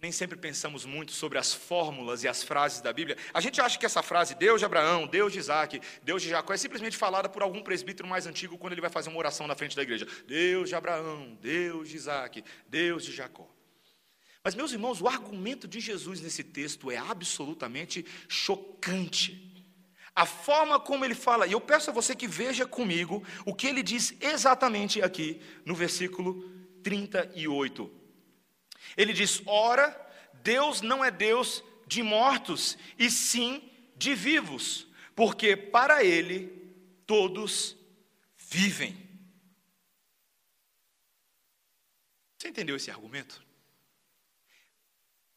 [0.00, 3.18] nem sempre pensamos muito sobre as fórmulas e as frases da Bíblia.
[3.34, 6.54] A gente acha que essa frase, Deus de Abraão, Deus de Isaac, Deus de Jacó,
[6.54, 9.54] é simplesmente falada por algum presbítero mais antigo quando ele vai fazer uma oração na
[9.54, 10.06] frente da igreja.
[10.26, 13.46] Deus de Abraão, Deus de Isaac, Deus de Jacó.
[14.42, 19.59] Mas, meus irmãos, o argumento de Jesus nesse texto é absolutamente chocante.
[20.14, 23.66] A forma como ele fala, e eu peço a você que veja comigo o que
[23.66, 26.42] ele diz exatamente aqui no versículo
[26.82, 27.90] 38.
[28.96, 29.94] Ele diz: Ora,
[30.42, 36.48] Deus não é Deus de mortos, e sim de vivos, porque para Ele
[37.06, 37.76] todos
[38.36, 38.96] vivem.
[42.38, 43.44] Você entendeu esse argumento?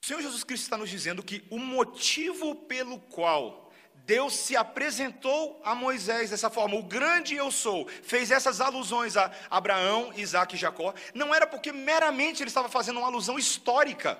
[0.02, 3.63] O Senhor Jesus Cristo está nos dizendo que o motivo pelo qual
[4.06, 9.32] Deus se apresentou a Moisés dessa forma, o grande eu sou, fez essas alusões a
[9.50, 14.20] Abraão, Isaac e Jacó, não era porque meramente ele estava fazendo uma alusão histórica.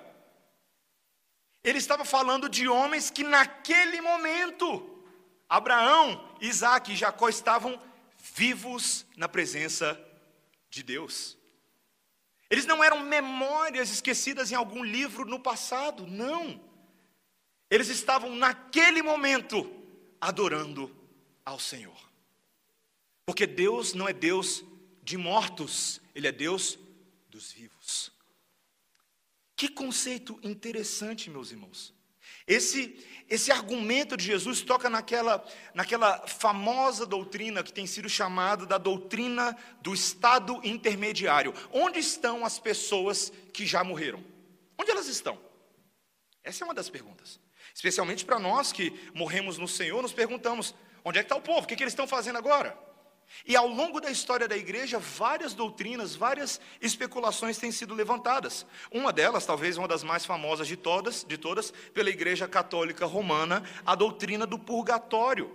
[1.62, 5.02] Ele estava falando de homens que naquele momento,
[5.48, 7.78] Abraão, Isaac e Jacó estavam
[8.34, 10.00] vivos na presença
[10.70, 11.36] de Deus.
[12.48, 16.60] Eles não eram memórias esquecidas em algum livro no passado, não.
[17.74, 19.68] Eles estavam naquele momento
[20.20, 20.94] adorando
[21.44, 21.98] ao Senhor.
[23.26, 24.62] Porque Deus não é Deus
[25.02, 26.78] de mortos, Ele é Deus
[27.28, 28.12] dos vivos.
[29.56, 31.92] Que conceito interessante, meus irmãos.
[32.46, 38.78] Esse, esse argumento de Jesus toca naquela, naquela famosa doutrina que tem sido chamada da
[38.78, 41.52] doutrina do estado intermediário.
[41.72, 44.24] Onde estão as pessoas que já morreram?
[44.78, 45.36] Onde elas estão?
[46.44, 47.42] Essa é uma das perguntas.
[47.74, 51.62] Especialmente para nós que morremos no Senhor, nos perguntamos: onde é que está o povo?
[51.62, 52.78] O que, que eles estão fazendo agora?
[53.46, 58.64] E ao longo da história da igreja, várias doutrinas, várias especulações têm sido levantadas.
[58.92, 63.62] Uma delas, talvez uma das mais famosas de todas, de todas, pela Igreja Católica Romana,
[63.84, 65.52] a doutrina do purgatório,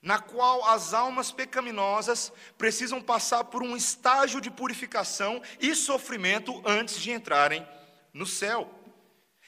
[0.00, 6.98] na qual as almas pecaminosas precisam passar por um estágio de purificação e sofrimento antes
[6.98, 7.66] de entrarem
[8.12, 8.70] no céu.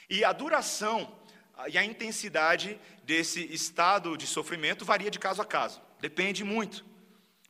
[0.08, 1.10] E a duração
[1.68, 6.84] e a intensidade desse estado de sofrimento varia de caso a caso, depende muito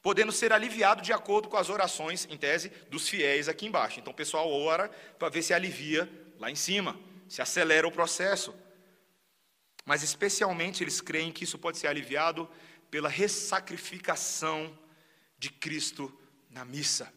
[0.04, 3.98] podendo ser aliviado de acordo com as orações, em tese, dos fiéis aqui embaixo.
[3.98, 6.06] Então o pessoal ora para ver se alivia
[6.38, 8.54] lá em cima, se acelera o processo.
[9.82, 12.46] Mas especialmente eles creem que isso pode ser aliviado
[12.90, 14.78] pela ressacrificação
[15.38, 16.12] de Cristo
[16.50, 17.10] na missa,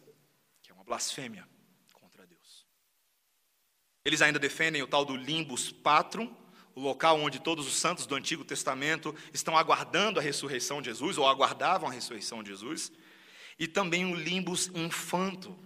[0.62, 1.46] que é uma blasfêmia
[1.92, 2.66] contra Deus.
[4.02, 6.34] Eles ainda defendem o tal do limbus patrum,
[6.78, 11.18] o local onde todos os santos do Antigo Testamento estão aguardando a ressurreição de Jesus,
[11.18, 12.92] ou aguardavam a ressurreição de Jesus,
[13.58, 15.58] e também o limbus infanto,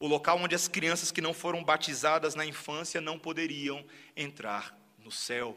[0.00, 3.84] o local onde as crianças que não foram batizadas na infância não poderiam
[4.16, 5.54] entrar no céu.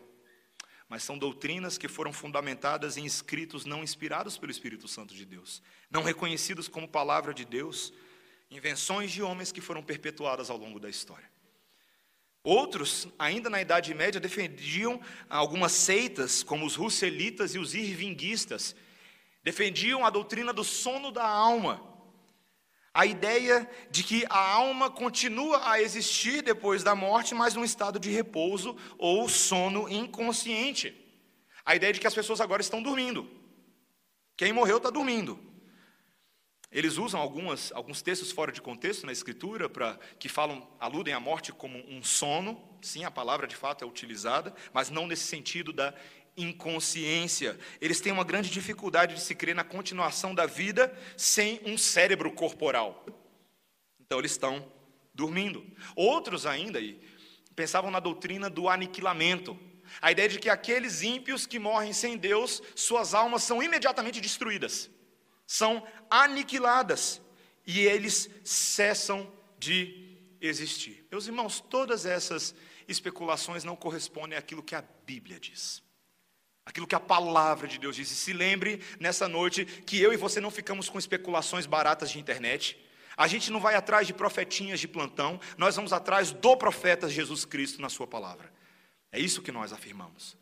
[0.90, 5.64] Mas são doutrinas que foram fundamentadas em escritos não inspirados pelo Espírito Santo de Deus,
[5.90, 7.94] não reconhecidos como palavra de Deus,
[8.50, 11.32] invenções de homens que foram perpetuadas ao longo da história.
[12.44, 15.00] Outros, ainda na Idade Média, defendiam
[15.30, 18.76] algumas seitas, como os russelitas e os irvinguistas,
[19.44, 21.82] defendiam a doutrina do sono da alma,
[22.94, 28.00] a ideia de que a alma continua a existir depois da morte, mas num estado
[28.00, 30.94] de repouso ou sono inconsciente.
[31.64, 33.30] A ideia de que as pessoas agora estão dormindo.
[34.36, 35.40] Quem morreu está dormindo.
[36.72, 41.20] Eles usam algumas, alguns textos fora de contexto na escritura para que falam, aludem à
[41.20, 42.58] morte como um sono.
[42.82, 45.94] Sim, a palavra de fato é utilizada, mas não nesse sentido da
[46.38, 47.60] inconsciência.
[47.82, 52.32] Eles têm uma grande dificuldade de se crer na continuação da vida sem um cérebro
[52.32, 53.06] corporal.
[54.00, 54.66] Então eles estão
[55.14, 55.66] dormindo.
[55.94, 56.80] Outros ainda
[57.54, 59.60] pensavam na doutrina do aniquilamento.
[60.02, 64.90] A ideia de que aqueles ímpios que morrem sem Deus, suas almas são imediatamente destruídas
[65.52, 67.22] são aniquiladas
[67.68, 71.06] e eles cessam de existir.
[71.12, 72.56] Meus irmãos, todas essas
[72.88, 75.84] especulações não correspondem àquilo que a Bíblia diz.
[76.66, 78.10] Aquilo que a palavra de Deus diz.
[78.10, 82.18] E se lembre nessa noite que eu e você não ficamos com especulações baratas de
[82.18, 82.80] internet.
[83.18, 87.44] A gente não vai atrás de profetinhas de plantão, nós vamos atrás do profeta Jesus
[87.44, 88.54] Cristo na sua palavra.
[89.12, 90.38] É isso que nós afirmamos.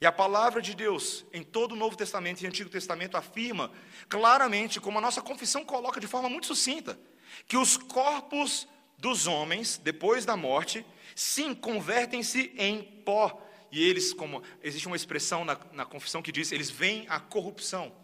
[0.00, 3.70] E a palavra de Deus, em todo o Novo Testamento e Antigo Testamento, afirma
[4.08, 6.98] claramente, como a nossa confissão coloca de forma muito sucinta,
[7.46, 13.46] que os corpos dos homens, depois da morte, sim, convertem-se em pó.
[13.70, 17.94] E eles, como existe uma expressão na, na confissão que diz, eles veem a corrupção,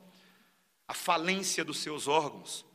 [0.87, 2.67] a falência dos seus órgãos.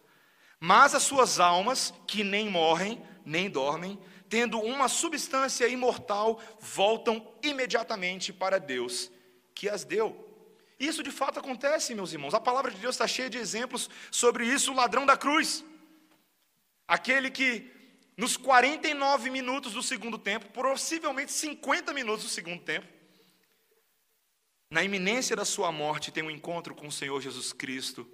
[0.60, 4.00] Mas as suas almas, que nem morrem, nem dormem,
[4.32, 9.12] tendo uma substância imortal, voltam imediatamente para Deus
[9.54, 10.08] que as deu.
[10.80, 12.34] Isso de fato acontece, meus irmãos.
[12.34, 14.72] A palavra de Deus está cheia de exemplos sobre isso.
[14.72, 15.66] O ladrão da cruz,
[16.88, 17.70] aquele que
[18.16, 22.88] nos 49 minutos do segundo tempo, possivelmente 50 minutos do segundo tempo,
[24.70, 28.10] na iminência da sua morte, tem um encontro com o Senhor Jesus Cristo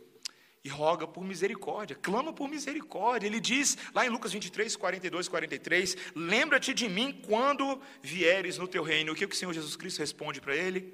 [0.68, 3.26] e roga por misericórdia, clama por misericórdia.
[3.26, 8.84] Ele diz lá em Lucas 23, 42, 43: Lembra-te de mim quando vieres no teu
[8.84, 9.14] reino.
[9.14, 10.94] O que o Senhor Jesus Cristo responde para ele?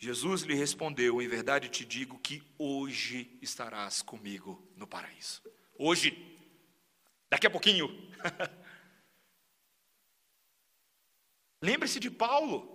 [0.00, 5.40] Jesus lhe respondeu: Em verdade te digo que hoje estarás comigo no paraíso.
[5.78, 6.36] Hoje,
[7.30, 7.88] daqui a pouquinho.
[11.62, 12.72] Lembre-se de Paulo.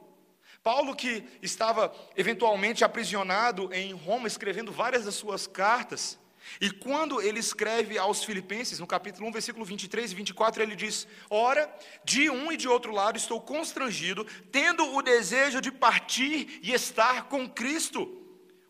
[0.63, 6.17] Paulo, que estava eventualmente aprisionado em Roma, escrevendo várias das suas cartas,
[6.59, 11.07] e quando ele escreve aos Filipenses, no capítulo 1, versículo 23 e 24, ele diz:
[11.29, 16.73] Ora, de um e de outro lado estou constrangido, tendo o desejo de partir e
[16.73, 18.15] estar com Cristo,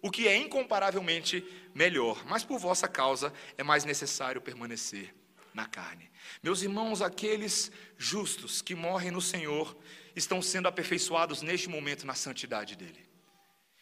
[0.01, 5.13] o que é incomparavelmente melhor, mas por vossa causa é mais necessário permanecer
[5.53, 6.09] na carne.
[6.43, 9.75] Meus irmãos, aqueles justos que morrem no Senhor
[10.15, 13.08] estão sendo aperfeiçoados neste momento na santidade dele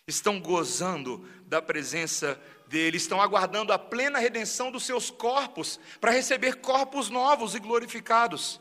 [0.08, 6.56] estão gozando da presença dele, estão aguardando a plena redenção dos seus corpos, para receber
[6.56, 8.60] corpos novos e glorificados.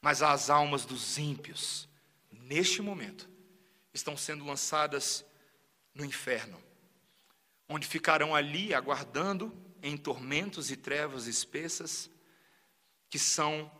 [0.00, 1.88] Mas as almas dos ímpios,
[2.30, 3.28] neste momento,
[3.92, 5.24] estão sendo lançadas
[5.94, 6.62] no inferno,
[7.68, 12.08] onde ficarão ali aguardando em tormentos e trevas espessas,
[13.08, 13.70] que são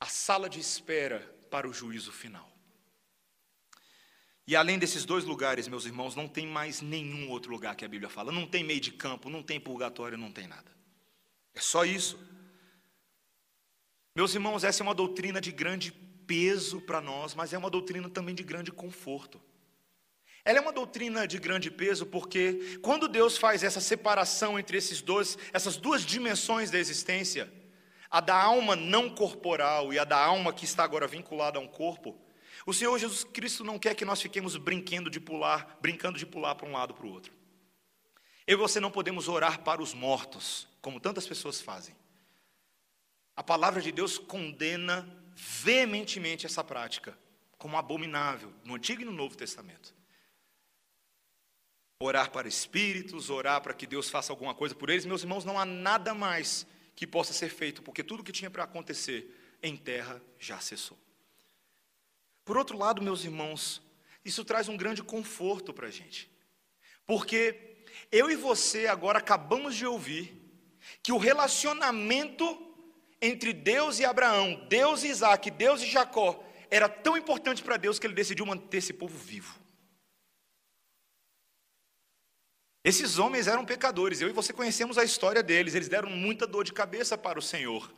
[0.00, 2.51] a sala de espera para o juízo final.
[4.46, 7.88] E além desses dois lugares, meus irmãos, não tem mais nenhum outro lugar que a
[7.88, 8.32] Bíblia fala.
[8.32, 10.70] Não tem meio de campo, não tem purgatório, não tem nada.
[11.54, 12.18] É só isso.
[14.16, 15.92] Meus irmãos, essa é uma doutrina de grande
[16.26, 19.40] peso para nós, mas é uma doutrina também de grande conforto.
[20.44, 25.00] Ela é uma doutrina de grande peso porque quando Deus faz essa separação entre esses
[25.00, 27.52] dois, essas duas dimensões da existência,
[28.10, 31.68] a da alma não corporal e a da alma que está agora vinculada a um
[31.68, 32.20] corpo,
[32.64, 36.54] o Senhor Jesus Cristo não quer que nós fiquemos brincando de pular, brincando de pular
[36.54, 37.32] para um lado para o outro.
[38.46, 41.94] Eu e você não podemos orar para os mortos, como tantas pessoas fazem.
[43.36, 47.16] A palavra de Deus condena veementemente essa prática,
[47.56, 49.94] como abominável, no Antigo e no Novo Testamento.
[52.00, 55.58] Orar para espíritos, orar para que Deus faça alguma coisa por eles, meus irmãos, não
[55.58, 60.20] há nada mais que possa ser feito, porque tudo que tinha para acontecer em terra
[60.38, 60.98] já cessou.
[62.44, 63.82] Por outro lado, meus irmãos,
[64.24, 66.30] isso traz um grande conforto para a gente,
[67.06, 70.40] porque eu e você agora acabamos de ouvir
[71.02, 72.70] que o relacionamento
[73.20, 77.98] entre Deus e Abraão, Deus e Isaac, Deus e Jacó, era tão importante para Deus
[77.98, 79.60] que ele decidiu manter esse povo vivo.
[82.84, 86.64] Esses homens eram pecadores, eu e você conhecemos a história deles, eles deram muita dor
[86.64, 87.92] de cabeça para o Senhor.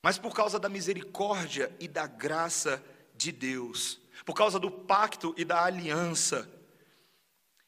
[0.00, 2.84] Mas por causa da misericórdia e da graça
[3.22, 6.50] de Deus, por causa do pacto e da aliança,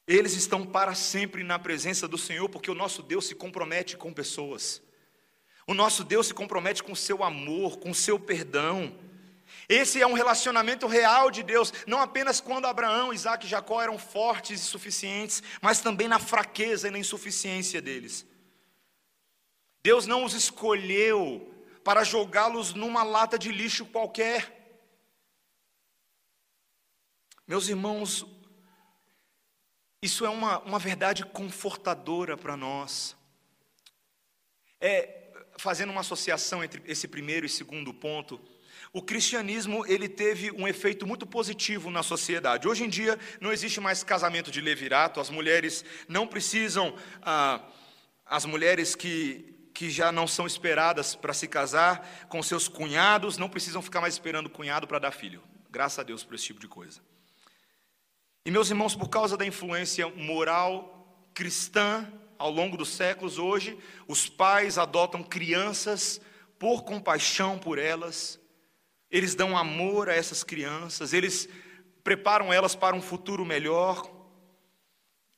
[0.07, 4.13] eles estão para sempre na presença do Senhor, porque o nosso Deus se compromete com
[4.13, 4.83] pessoas.
[5.67, 8.95] O nosso Deus se compromete com o seu amor, com o seu perdão.
[9.67, 13.99] Esse é um relacionamento real de Deus, não apenas quando Abraão, Isaac e Jacó eram
[13.99, 18.27] fortes e suficientes, mas também na fraqueza e na insuficiência deles.
[19.83, 21.51] Deus não os escolheu
[21.83, 24.64] para jogá-los numa lata de lixo qualquer.
[27.47, 28.25] Meus irmãos,
[30.01, 33.15] isso é uma, uma verdade confortadora para nós.
[34.81, 38.41] É, fazendo uma associação entre esse primeiro e segundo ponto,
[38.95, 42.67] o cristianismo ele teve um efeito muito positivo na sociedade.
[42.67, 47.61] Hoje em dia não existe mais casamento de levirato, as mulheres não precisam, ah,
[48.25, 53.51] as mulheres que, que já não são esperadas para se casar com seus cunhados, não
[53.51, 55.43] precisam ficar mais esperando o cunhado para dar filho.
[55.71, 57.03] Graças a Deus por esse tipo de coisa.
[58.47, 62.07] E meus irmãos, por causa da influência moral cristã
[62.39, 66.21] ao longo dos séculos, hoje os pais adotam crianças
[66.59, 68.39] por compaixão por elas,
[69.11, 71.49] eles dão amor a essas crianças, eles
[72.03, 74.11] preparam elas para um futuro melhor,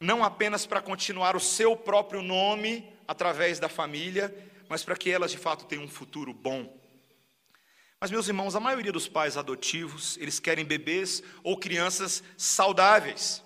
[0.00, 4.34] não apenas para continuar o seu próprio nome através da família,
[4.68, 6.76] mas para que elas de fato tenham um futuro bom.
[7.98, 13.42] Mas, meus irmãos, a maioria dos pais adotivos, eles querem bebês ou crianças saudáveis.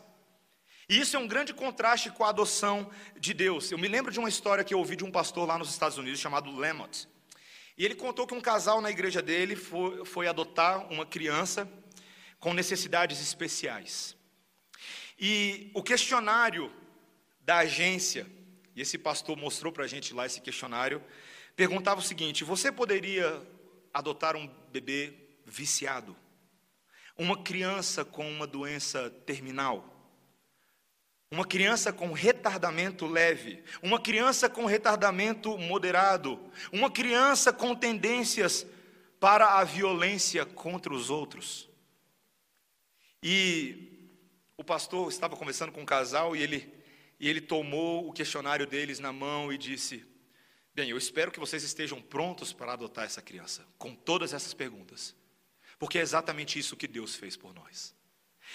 [0.89, 3.71] E isso é um grande contraste com a adoção de Deus.
[3.71, 5.99] Eu me lembro de uma história que eu ouvi de um pastor lá nos Estados
[5.99, 7.09] Unidos chamado Lemont.
[7.79, 11.71] E ele contou que um casal na igreja dele foi, foi adotar uma criança
[12.41, 14.17] com necessidades especiais.
[15.17, 16.73] E o questionário
[17.41, 18.27] da agência,
[18.75, 21.01] e esse pastor mostrou para a gente lá esse questionário,
[21.55, 23.41] perguntava o seguinte: você poderia
[23.93, 25.14] adotar um bebê
[25.45, 26.16] viciado?
[27.16, 29.97] Uma criança com uma doença terminal?
[31.30, 36.41] Uma criança com retardamento leve, uma criança com retardamento moderado,
[36.72, 38.66] uma criança com tendências
[39.20, 41.68] para a violência contra os outros.
[43.22, 44.09] E
[44.57, 46.74] o pastor estava conversando com um casal e ele,
[47.20, 50.05] e ele tomou o questionário deles na mão e disse:
[50.75, 55.16] Bem, eu espero que vocês estejam prontos para adotar essa criança, com todas essas perguntas,
[55.79, 57.95] porque é exatamente isso que Deus fez por nós.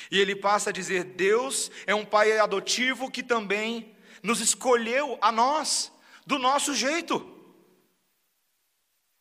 [0.09, 5.31] E ele passa a dizer: Deus é um pai adotivo que também nos escolheu a
[5.31, 5.91] nós,
[6.25, 7.33] do nosso jeito.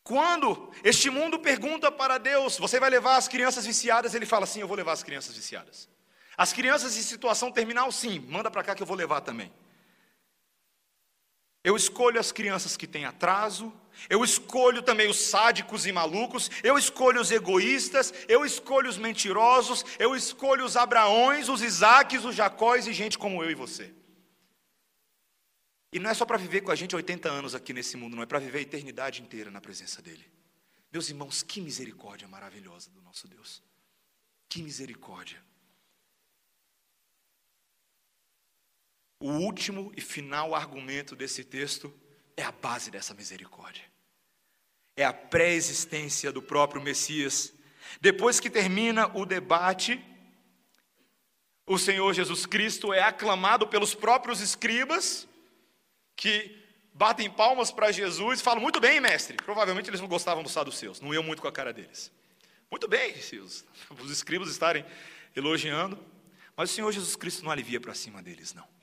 [0.03, 4.15] Quando este mundo pergunta para Deus: Você vai levar as crianças viciadas?
[4.15, 5.89] Ele fala: Sim, eu vou levar as crianças viciadas.
[6.37, 9.53] As crianças em situação terminal, sim, manda para cá que eu vou levar também.
[11.65, 13.73] Eu escolho as crianças que têm atraso,
[14.11, 19.85] eu escolho também os sádicos e malucos, eu escolho os egoístas, eu escolho os mentirosos,
[19.99, 23.93] eu escolho os Abraões, os Isaques, os Jacóis e gente como eu e você.
[25.91, 28.23] E não é só para viver com a gente 80 anos aqui nesse mundo, não
[28.23, 30.31] é para viver a eternidade inteira na presença dEle.
[30.93, 33.63] Meus irmãos, que misericórdia maravilhosa do nosso Deus.
[34.49, 35.43] Que misericórdia.
[39.25, 41.91] O último e final argumento desse texto
[42.37, 43.83] é a base dessa misericórdia.
[44.95, 47.51] É a pré-existência do próprio Messias.
[48.03, 49.99] Depois que termina o debate,
[51.67, 55.27] o Senhor Jesus Cristo é aclamado pelos próprios escribas,
[56.15, 56.63] que
[56.93, 59.39] batem palmas para Jesus e falam: Muito bem, mestre.
[59.39, 62.13] Provavelmente eles não gostavam dos saduceus, não iam muito com a cara deles.
[62.71, 63.65] Muito bem, os,
[64.05, 64.85] os escribas estarem
[65.35, 65.99] elogiando,
[66.55, 68.74] mas o Senhor Jesus Cristo não alivia para cima deles, não.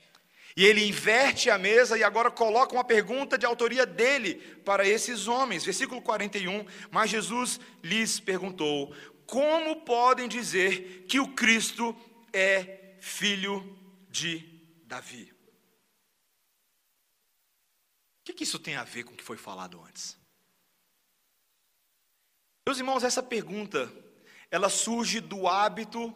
[0.56, 4.34] E ele inverte a mesa e agora coloca uma pergunta de autoria dele
[4.64, 5.64] para esses homens.
[5.64, 6.66] Versículo 41.
[6.90, 8.94] Mas Jesus lhes perguntou:
[9.26, 11.96] Como podem dizer que o Cristo
[12.32, 13.78] é filho
[14.10, 14.40] de
[14.84, 15.32] Davi?
[18.20, 20.16] O que, que isso tem a ver com o que foi falado antes?
[22.64, 23.92] Meus irmãos, essa pergunta,
[24.50, 26.14] ela surge do hábito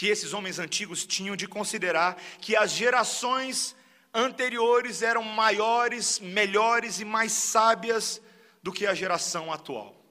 [0.00, 3.76] que esses homens antigos tinham de considerar que as gerações
[4.14, 8.18] anteriores eram maiores, melhores e mais sábias
[8.62, 10.02] do que a geração atual.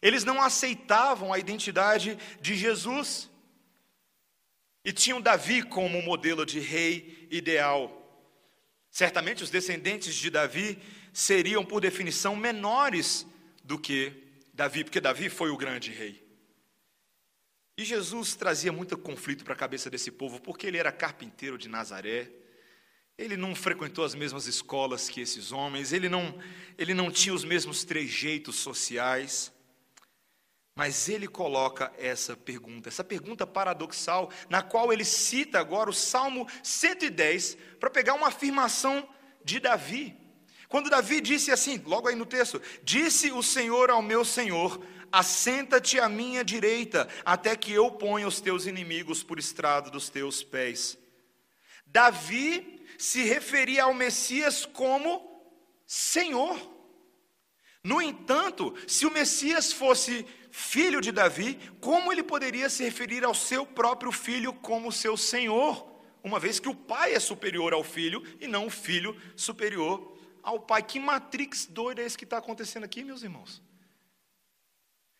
[0.00, 3.28] Eles não aceitavam a identidade de Jesus
[4.84, 7.82] e tinham Davi como modelo de rei ideal.
[8.92, 10.78] Certamente os descendentes de Davi
[11.12, 13.26] seriam, por definição, menores
[13.64, 14.12] do que
[14.54, 16.25] Davi, porque Davi foi o grande rei.
[17.78, 21.68] E Jesus trazia muito conflito para a cabeça desse povo, porque ele era carpinteiro de
[21.68, 22.30] Nazaré,
[23.18, 26.38] ele não frequentou as mesmas escolas que esses homens, ele não,
[26.78, 29.52] ele não tinha os mesmos trejeitos sociais.
[30.74, 36.46] Mas ele coloca essa pergunta, essa pergunta paradoxal, na qual ele cita agora o Salmo
[36.62, 39.06] 110, para pegar uma afirmação
[39.42, 40.14] de Davi.
[40.68, 45.98] Quando Davi disse assim, logo aí no texto: Disse o Senhor ao meu Senhor: assenta-te
[45.98, 50.98] à minha direita, até que eu ponha os teus inimigos por estrado dos teus pés.
[51.86, 55.22] Davi se referia ao Messias como
[55.86, 56.74] Senhor.
[57.82, 63.34] No entanto, se o Messias fosse filho de Davi, como ele poderia se referir ao
[63.34, 65.94] seu próprio filho como seu Senhor?
[66.24, 70.58] Uma vez que o pai é superior ao filho e não o filho superior ao
[70.58, 70.82] pai.
[70.82, 73.62] Que matrix doida é esse que está acontecendo aqui, meus irmãos?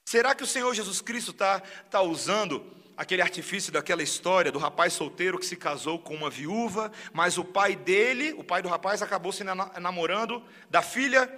[0.07, 1.59] Será que o Senhor Jesus Cristo está
[1.91, 2.65] tá usando
[2.97, 7.45] aquele artifício daquela história do rapaz solteiro que se casou com uma viúva, mas o
[7.45, 11.29] pai dele, o pai do rapaz, acabou se namorando da filha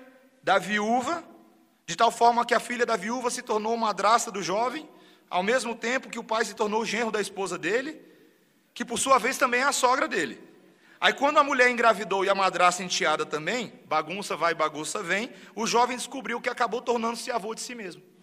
[0.42, 1.24] da viúva,
[1.86, 4.86] de tal forma que a filha da viúva se tornou madrasta do jovem,
[5.30, 7.98] ao mesmo tempo que o pai se tornou genro da esposa dele,
[8.74, 10.38] que por sua vez também é a sogra dele.
[11.00, 15.66] Aí quando a mulher engravidou e a madrasta enteada também, bagunça vai, bagunça vem, o
[15.66, 18.17] jovem descobriu que acabou tornando-se avô de si mesmo.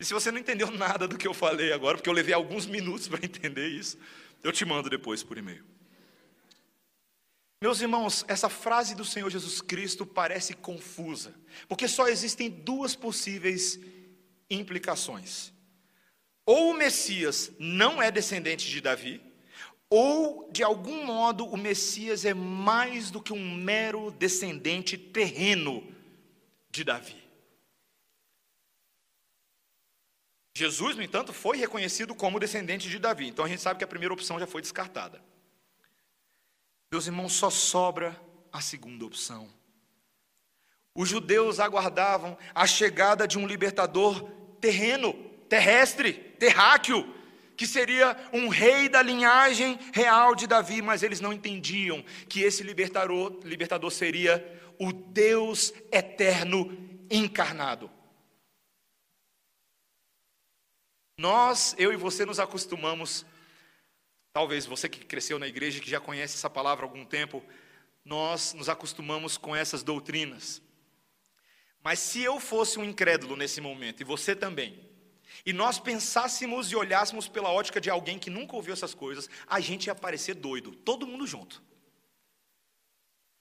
[0.00, 2.66] E se você não entendeu nada do que eu falei agora, porque eu levei alguns
[2.66, 3.98] minutos para entender isso,
[4.42, 5.64] eu te mando depois por e-mail.
[7.60, 11.34] Meus irmãos, essa frase do Senhor Jesus Cristo parece confusa,
[11.66, 13.80] porque só existem duas possíveis
[14.48, 15.52] implicações.
[16.46, 19.20] Ou o Messias não é descendente de Davi,
[19.90, 25.84] ou de algum modo o Messias é mais do que um mero descendente terreno
[26.70, 27.17] de Davi.
[30.58, 33.28] Jesus, no entanto, foi reconhecido como descendente de Davi.
[33.28, 35.22] Então a gente sabe que a primeira opção já foi descartada.
[36.90, 38.20] Meus irmãos, só sobra
[38.52, 39.48] a segunda opção.
[40.92, 44.28] Os judeus aguardavam a chegada de um libertador
[44.60, 45.12] terreno,
[45.48, 47.14] terrestre, terráqueo,
[47.56, 52.64] que seria um rei da linhagem real de Davi, mas eles não entendiam que esse
[52.64, 54.44] libertador, libertador seria
[54.76, 56.76] o Deus eterno
[57.08, 57.97] encarnado.
[61.18, 63.26] Nós, eu e você, nos acostumamos,
[64.32, 67.42] talvez você que cresceu na igreja, que já conhece essa palavra há algum tempo,
[68.04, 70.62] nós nos acostumamos com essas doutrinas.
[71.82, 74.78] Mas se eu fosse um incrédulo nesse momento, e você também,
[75.44, 79.58] e nós pensássemos e olhássemos pela ótica de alguém que nunca ouviu essas coisas, a
[79.58, 81.60] gente ia parecer doido, todo mundo junto.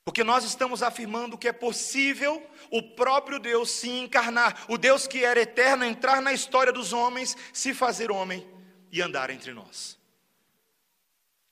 [0.07, 2.41] Porque nós estamos afirmando que é possível
[2.71, 7.35] o próprio Deus se encarnar, o Deus que era eterno entrar na história dos homens,
[7.51, 8.47] se fazer homem
[8.89, 9.99] e andar entre nós.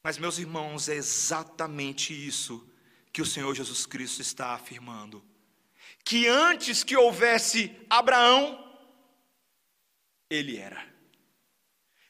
[0.01, 2.65] Mas, meus irmãos, é exatamente isso
[3.11, 5.21] que o Senhor Jesus Cristo está afirmando.
[6.05, 8.73] Que antes que houvesse Abraão,
[10.29, 10.81] ele era.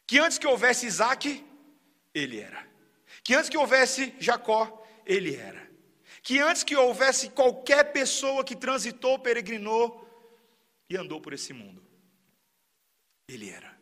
[0.06, 1.43] Que antes que houvesse Isaac,
[2.14, 2.68] ele era.
[3.24, 5.64] Que antes que houvesse Jacó, ele era
[6.26, 10.04] que antes que houvesse qualquer pessoa que transitou, peregrinou
[10.90, 11.86] e andou por esse mundo,
[13.28, 13.78] Ele era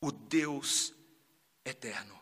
[0.00, 0.94] o Deus
[1.64, 2.16] eterno,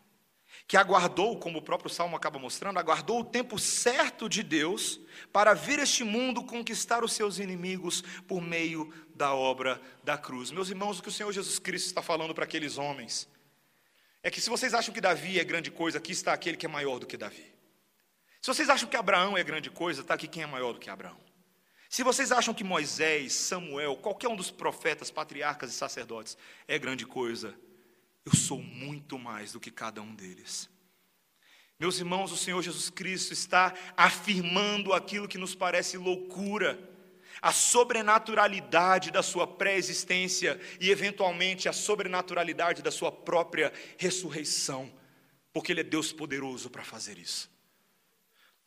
[0.66, 4.99] que aguardou, como o próprio Salmo acaba mostrando, aguardou o tempo certo de Deus
[5.34, 10.51] para vir este mundo conquistar os seus inimigos por meio da obra da cruz.
[10.51, 13.28] Meus irmãos, o que o Senhor Jesus Cristo está falando para aqueles homens
[14.22, 16.70] é que se vocês acham que Davi é grande coisa, aqui está aquele que é
[16.70, 17.57] maior do que Davi.
[18.41, 20.89] Se vocês acham que Abraão é grande coisa, está aqui quem é maior do que
[20.89, 21.18] Abraão.
[21.89, 26.36] Se vocês acham que Moisés, Samuel, qualquer um dos profetas, patriarcas e sacerdotes
[26.66, 27.55] é grande coisa,
[28.24, 30.68] eu sou muito mais do que cada um deles.
[31.80, 36.78] Meus irmãos, o Senhor Jesus Cristo está afirmando aquilo que nos parece loucura,
[37.41, 44.93] a sobrenaturalidade da sua pré-existência e, eventualmente, a sobrenaturalidade da sua própria ressurreição,
[45.53, 47.49] porque Ele é Deus poderoso para fazer isso.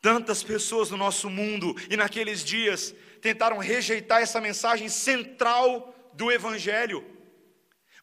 [0.01, 7.05] Tantas pessoas no nosso mundo e naqueles dias tentaram rejeitar essa mensagem central do Evangelho.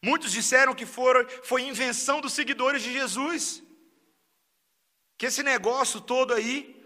[0.01, 3.61] Muitos disseram que for, foi invenção dos seguidores de Jesus,
[5.17, 6.79] que esse negócio todo aí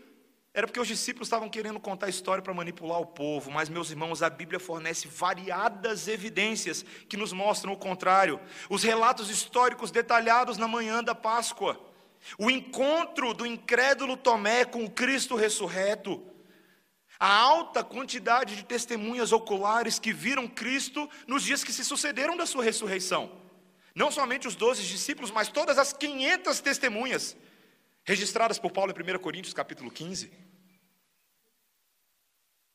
[0.51, 4.21] era porque os discípulos estavam querendo contar história para manipular o povo, mas, meus irmãos,
[4.21, 8.39] a Bíblia fornece variadas evidências que nos mostram o contrário.
[8.69, 11.92] Os relatos históricos detalhados na manhã da Páscoa
[12.37, 16.23] o encontro do incrédulo Tomé com o Cristo ressurreto,
[17.19, 22.45] a alta quantidade de testemunhas oculares que viram Cristo nos dias que se sucederam da
[22.45, 23.31] sua ressurreição.
[23.95, 27.37] Não somente os doze discípulos, mas todas as 500 testemunhas
[28.03, 30.31] registradas por Paulo em 1 Coríntios capítulo 15.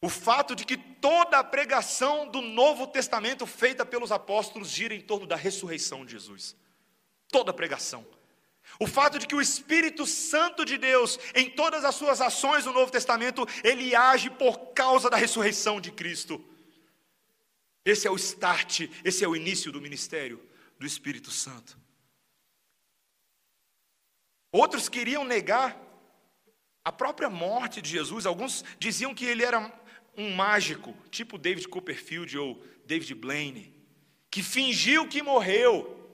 [0.00, 5.00] O fato de que toda a pregação do Novo Testamento feita pelos apóstolos gira em
[5.00, 6.56] torno da ressurreição de Jesus.
[7.28, 8.06] Toda a pregação.
[8.80, 12.72] O fato de que o Espírito Santo de Deus, em todas as suas ações no
[12.72, 16.44] Novo Testamento, ele age por causa da ressurreição de Cristo.
[17.84, 20.40] Esse é o start, esse é o início do ministério
[20.78, 21.76] do Espírito Santo.
[24.52, 25.76] Outros queriam negar
[26.84, 28.26] a própria morte de Jesus.
[28.26, 29.72] Alguns diziam que ele era
[30.16, 33.74] um mágico, tipo David Copperfield ou David Blaine,
[34.30, 36.07] que fingiu que morreu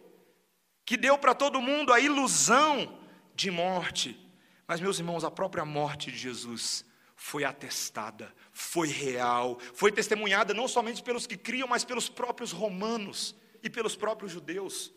[0.85, 3.01] que deu para todo mundo a ilusão
[3.35, 4.19] de morte.
[4.67, 6.85] Mas, meus irmãos, a própria morte de Jesus
[7.17, 13.35] foi atestada, foi real, foi testemunhada não somente pelos que criam, mas pelos próprios romanos
[13.63, 14.93] e pelos próprios judeus.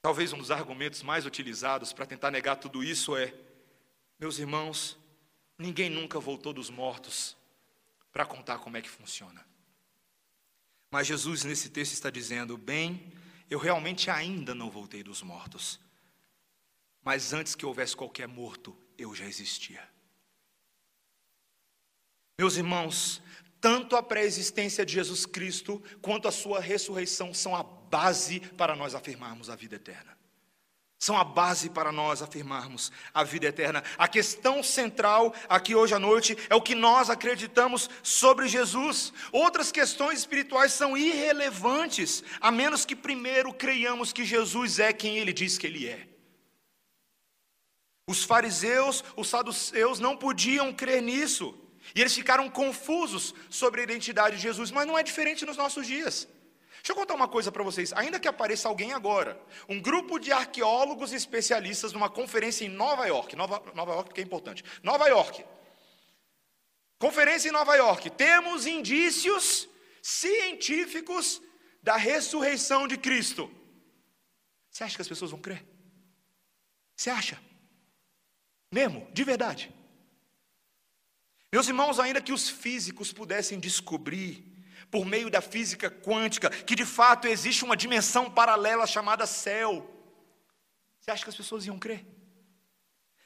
[0.00, 3.34] Talvez um dos argumentos mais utilizados para tentar negar tudo isso é:
[4.18, 4.96] meus irmãos,
[5.58, 7.36] ninguém nunca voltou dos mortos
[8.12, 9.44] para contar como é que funciona.
[10.90, 13.12] Mas Jesus, nesse texto, está dizendo: bem,
[13.50, 15.80] eu realmente ainda não voltei dos mortos.
[17.02, 19.86] Mas antes que houvesse qualquer morto, eu já existia.
[22.38, 23.22] Meus irmãos,
[23.60, 28.94] tanto a pré-existência de Jesus Cristo quanto a sua ressurreição são a base para nós
[28.94, 30.15] afirmarmos a vida eterna
[30.98, 33.84] são a base para nós afirmarmos a vida eterna.
[33.98, 39.12] A questão central aqui hoje à noite é o que nós acreditamos sobre Jesus.
[39.30, 45.32] Outras questões espirituais são irrelevantes, a menos que primeiro creiamos que Jesus é quem ele
[45.32, 46.08] diz que ele é.
[48.08, 51.54] Os fariseus, os saduceus não podiam crer nisso.
[51.94, 55.86] E eles ficaram confusos sobre a identidade de Jesus, mas não é diferente nos nossos
[55.86, 56.26] dias.
[56.86, 57.92] Deixa eu contar uma coisa para vocês.
[57.94, 59.36] Ainda que apareça alguém agora,
[59.68, 64.24] um grupo de arqueólogos especialistas numa conferência em Nova York, Nova, Nova York porque é
[64.24, 64.62] importante.
[64.84, 65.44] Nova York.
[66.96, 68.08] Conferência em Nova York.
[68.10, 69.68] Temos indícios
[70.00, 71.42] científicos
[71.82, 73.50] da ressurreição de Cristo.
[74.70, 75.66] Você acha que as pessoas vão crer?
[76.96, 77.36] Você acha?
[78.70, 79.74] Mesmo, de verdade.
[81.52, 84.55] Meus irmãos, ainda que os físicos pudessem descobrir
[84.90, 89.90] por meio da física quântica, que de fato existe uma dimensão paralela chamada céu.
[91.00, 92.04] Você acha que as pessoas iam crer?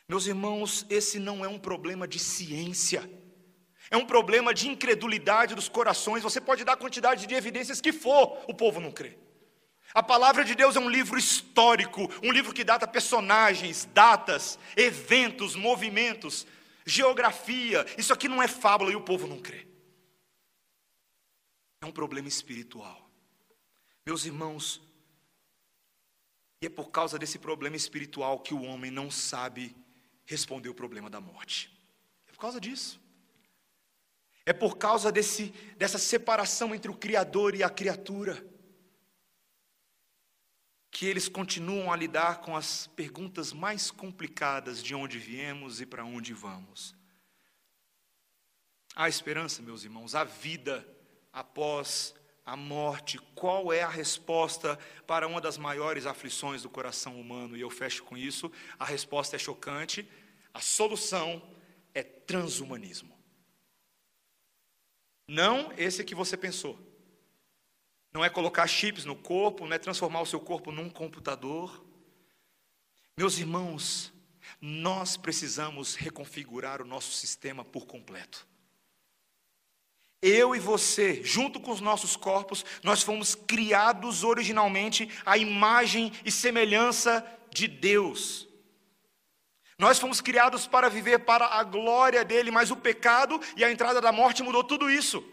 [0.08, 3.08] Meus irmãos, esse não é um problema de ciência,
[3.90, 6.22] é um problema de incredulidade dos corações.
[6.22, 9.16] Você pode dar a quantidade de evidências que for, o povo não crê.
[9.94, 15.56] A palavra de Deus é um livro histórico, um livro que data personagens, datas, eventos,
[15.56, 16.46] movimentos,
[16.86, 17.84] geografia.
[17.98, 19.69] Isso aqui não é fábula e o povo não crê
[21.80, 23.10] é um problema espiritual.
[24.04, 24.82] Meus irmãos,
[26.60, 29.74] e é por causa desse problema espiritual que o homem não sabe
[30.26, 31.72] responder o problema da morte.
[32.28, 33.00] É por causa disso.
[34.44, 38.46] É por causa desse, dessa separação entre o Criador e a criatura
[40.90, 46.04] que eles continuam a lidar com as perguntas mais complicadas de onde viemos e para
[46.04, 46.94] onde vamos.
[48.94, 50.86] Há esperança, meus irmãos, há vida
[51.32, 52.14] após
[52.44, 57.56] a morte, qual é a resposta para uma das maiores aflições do coração humano?
[57.56, 58.50] E eu fecho com isso.
[58.78, 60.08] A resposta é chocante.
[60.52, 61.42] A solução
[61.94, 63.16] é transhumanismo.
[65.28, 66.78] Não esse que você pensou.
[68.12, 71.86] Não é colocar chips no corpo, não é transformar o seu corpo num computador.
[73.16, 74.12] Meus irmãos,
[74.60, 78.49] nós precisamos reconfigurar o nosso sistema por completo.
[80.22, 86.30] Eu e você, junto com os nossos corpos, nós fomos criados originalmente à imagem e
[86.30, 88.46] semelhança de Deus.
[89.78, 93.98] Nós fomos criados para viver para a glória dele, mas o pecado e a entrada
[93.98, 95.24] da morte mudou tudo isso.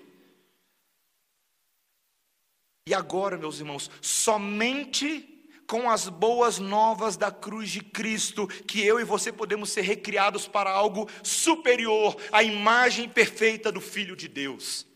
[2.87, 5.36] E agora, meus irmãos, somente
[5.67, 10.47] com as boas novas da cruz de Cristo, que eu e você podemos ser recriados
[10.47, 14.87] para algo superior, a imagem perfeita do Filho de Deus.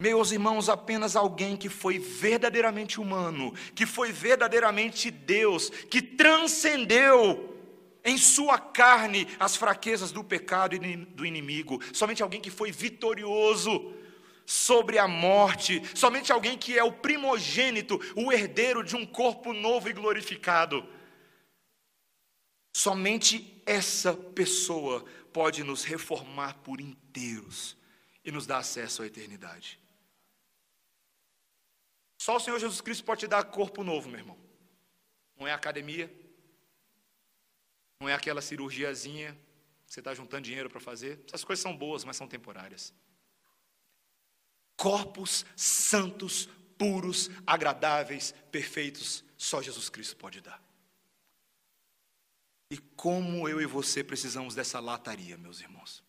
[0.00, 7.50] Meus irmãos, apenas alguém que foi verdadeiramente humano, que foi verdadeiramente Deus, que transcendeu
[8.02, 13.92] em sua carne as fraquezas do pecado e do inimigo, somente alguém que foi vitorioso
[14.50, 19.88] sobre a morte, somente alguém que é o primogênito, o herdeiro de um corpo novo
[19.88, 20.84] e glorificado.
[22.74, 27.76] Somente essa pessoa pode nos reformar por inteiros
[28.24, 29.78] e nos dar acesso à eternidade.
[32.20, 34.38] Só o Senhor Jesus Cristo pode te dar corpo novo, meu irmão.
[35.38, 36.12] Não é academia,
[38.00, 39.32] não é aquela cirurgiazinha
[39.86, 41.22] que você está juntando dinheiro para fazer.
[41.28, 42.92] Essas coisas são boas, mas são temporárias
[44.80, 50.58] corpos santos, puros, agradáveis, perfeitos, só Jesus Cristo pode dar.
[52.70, 56.02] E como eu e você precisamos dessa lataria, meus irmãos.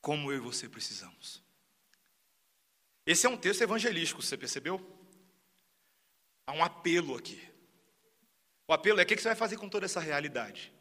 [0.00, 1.42] Como eu e você precisamos.
[3.04, 4.80] Esse é um texto evangelístico, você percebeu?
[6.46, 7.46] Há um apelo aqui.
[8.66, 10.72] O apelo é: o que você vai fazer com toda essa realidade?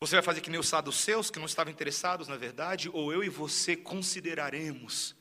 [0.00, 3.24] Você vai fazer que nem os saduceus, que não estavam interessados na verdade, ou eu
[3.24, 5.14] e você consideraremos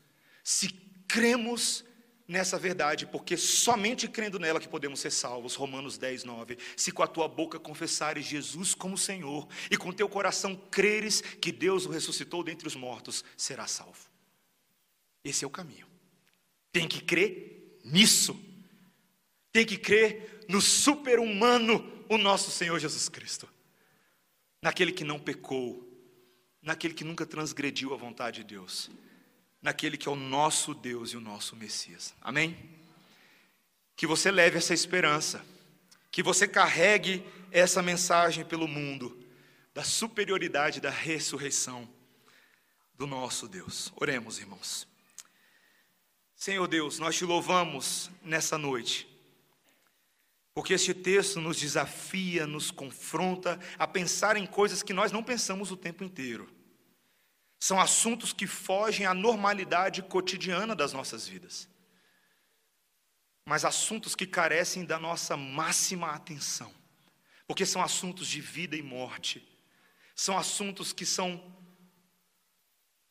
[0.43, 0.69] se
[1.07, 1.83] cremos
[2.27, 5.55] nessa verdade, porque somente crendo nela que podemos ser salvos.
[5.55, 6.57] Romanos 10, 9.
[6.75, 11.51] Se com a tua boca confessares Jesus como Senhor e com teu coração creres que
[11.51, 14.09] Deus o ressuscitou dentre os mortos, será salvo.
[15.23, 15.87] Esse é o caminho.
[16.71, 18.39] Tem que crer nisso.
[19.51, 23.49] Tem que crer no super-humano, o nosso Senhor Jesus Cristo.
[24.65, 25.81] Naquele que não pecou,
[26.61, 28.89] naquele que nunca transgrediu a vontade de Deus
[29.65, 32.13] naquele que é o nosso Deus e o nosso Messias.
[32.21, 32.55] Amém?
[33.95, 35.43] Que você leve essa esperança,
[36.11, 39.25] que você carregue essa mensagem pelo mundo,
[39.73, 41.89] da superioridade da ressurreição
[42.93, 43.91] do nosso Deus.
[43.95, 44.87] Oremos, irmãos.
[46.35, 49.07] Senhor Deus, nós te louvamos nessa noite,
[50.55, 55.69] porque este texto nos desafia, nos confronta a pensar em coisas que nós não pensamos
[55.69, 56.49] o tempo inteiro.
[57.59, 61.67] São assuntos que fogem à normalidade cotidiana das nossas vidas.
[63.45, 66.73] Mas assuntos que carecem da nossa máxima atenção.
[67.45, 69.45] Porque são assuntos de vida e morte.
[70.15, 71.53] São assuntos que são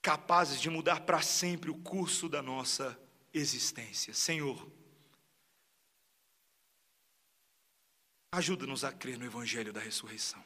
[0.00, 2.98] capazes de mudar para sempre o curso da nossa
[3.34, 4.14] existência.
[4.14, 4.66] Senhor,
[8.36, 10.42] ajuda-nos a crer no Evangelho da ressurreição.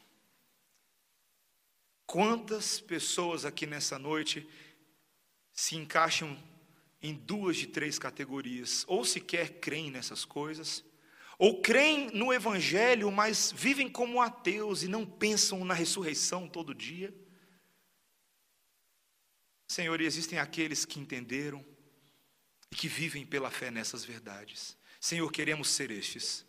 [2.07, 4.49] Quantas pessoas aqui nessa noite
[5.53, 6.36] se encaixam
[7.03, 8.84] em duas de três categorias?
[8.86, 10.84] Ou sequer creem nessas coisas,
[11.39, 17.14] ou creem no Evangelho, mas vivem como ateus e não pensam na ressurreição todo dia?
[19.68, 21.64] Senhor, e existem aqueles que entenderam
[22.70, 24.76] e que vivem pela fé nessas verdades.
[24.99, 26.47] Senhor, queremos ser estes.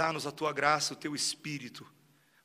[0.00, 1.86] Dá-nos a tua graça, o teu espírito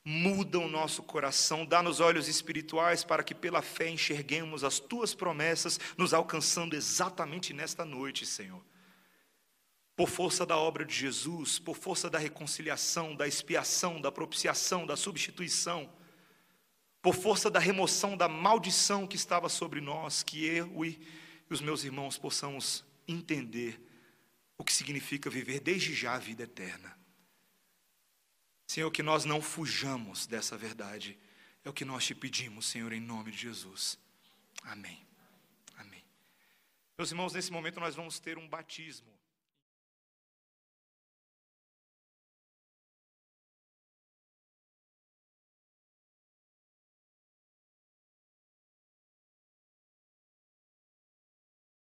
[0.04, 5.80] muda o nosso coração, dá-nos olhos espirituais para que pela fé enxerguemos as tuas promessas
[5.98, 8.62] nos alcançando exatamente nesta noite, Senhor.
[9.96, 14.98] Por força da obra de Jesus, por força da reconciliação, da expiação, da propiciação, da
[14.98, 15.90] substituição,
[17.02, 21.00] por força da remoção da maldição que estava sobre nós, que eu e
[21.50, 23.82] os meus irmãos possamos entender
[24.58, 27.05] o que significa viver desde já a vida eterna.
[28.68, 31.18] Senhor, que nós não fujamos dessa verdade.
[31.64, 33.98] É o que nós te pedimos, Senhor, em nome de Jesus.
[34.64, 35.06] Amém.
[35.78, 36.04] Amém.
[36.98, 39.15] Meus irmãos, nesse momento nós vamos ter um batismo.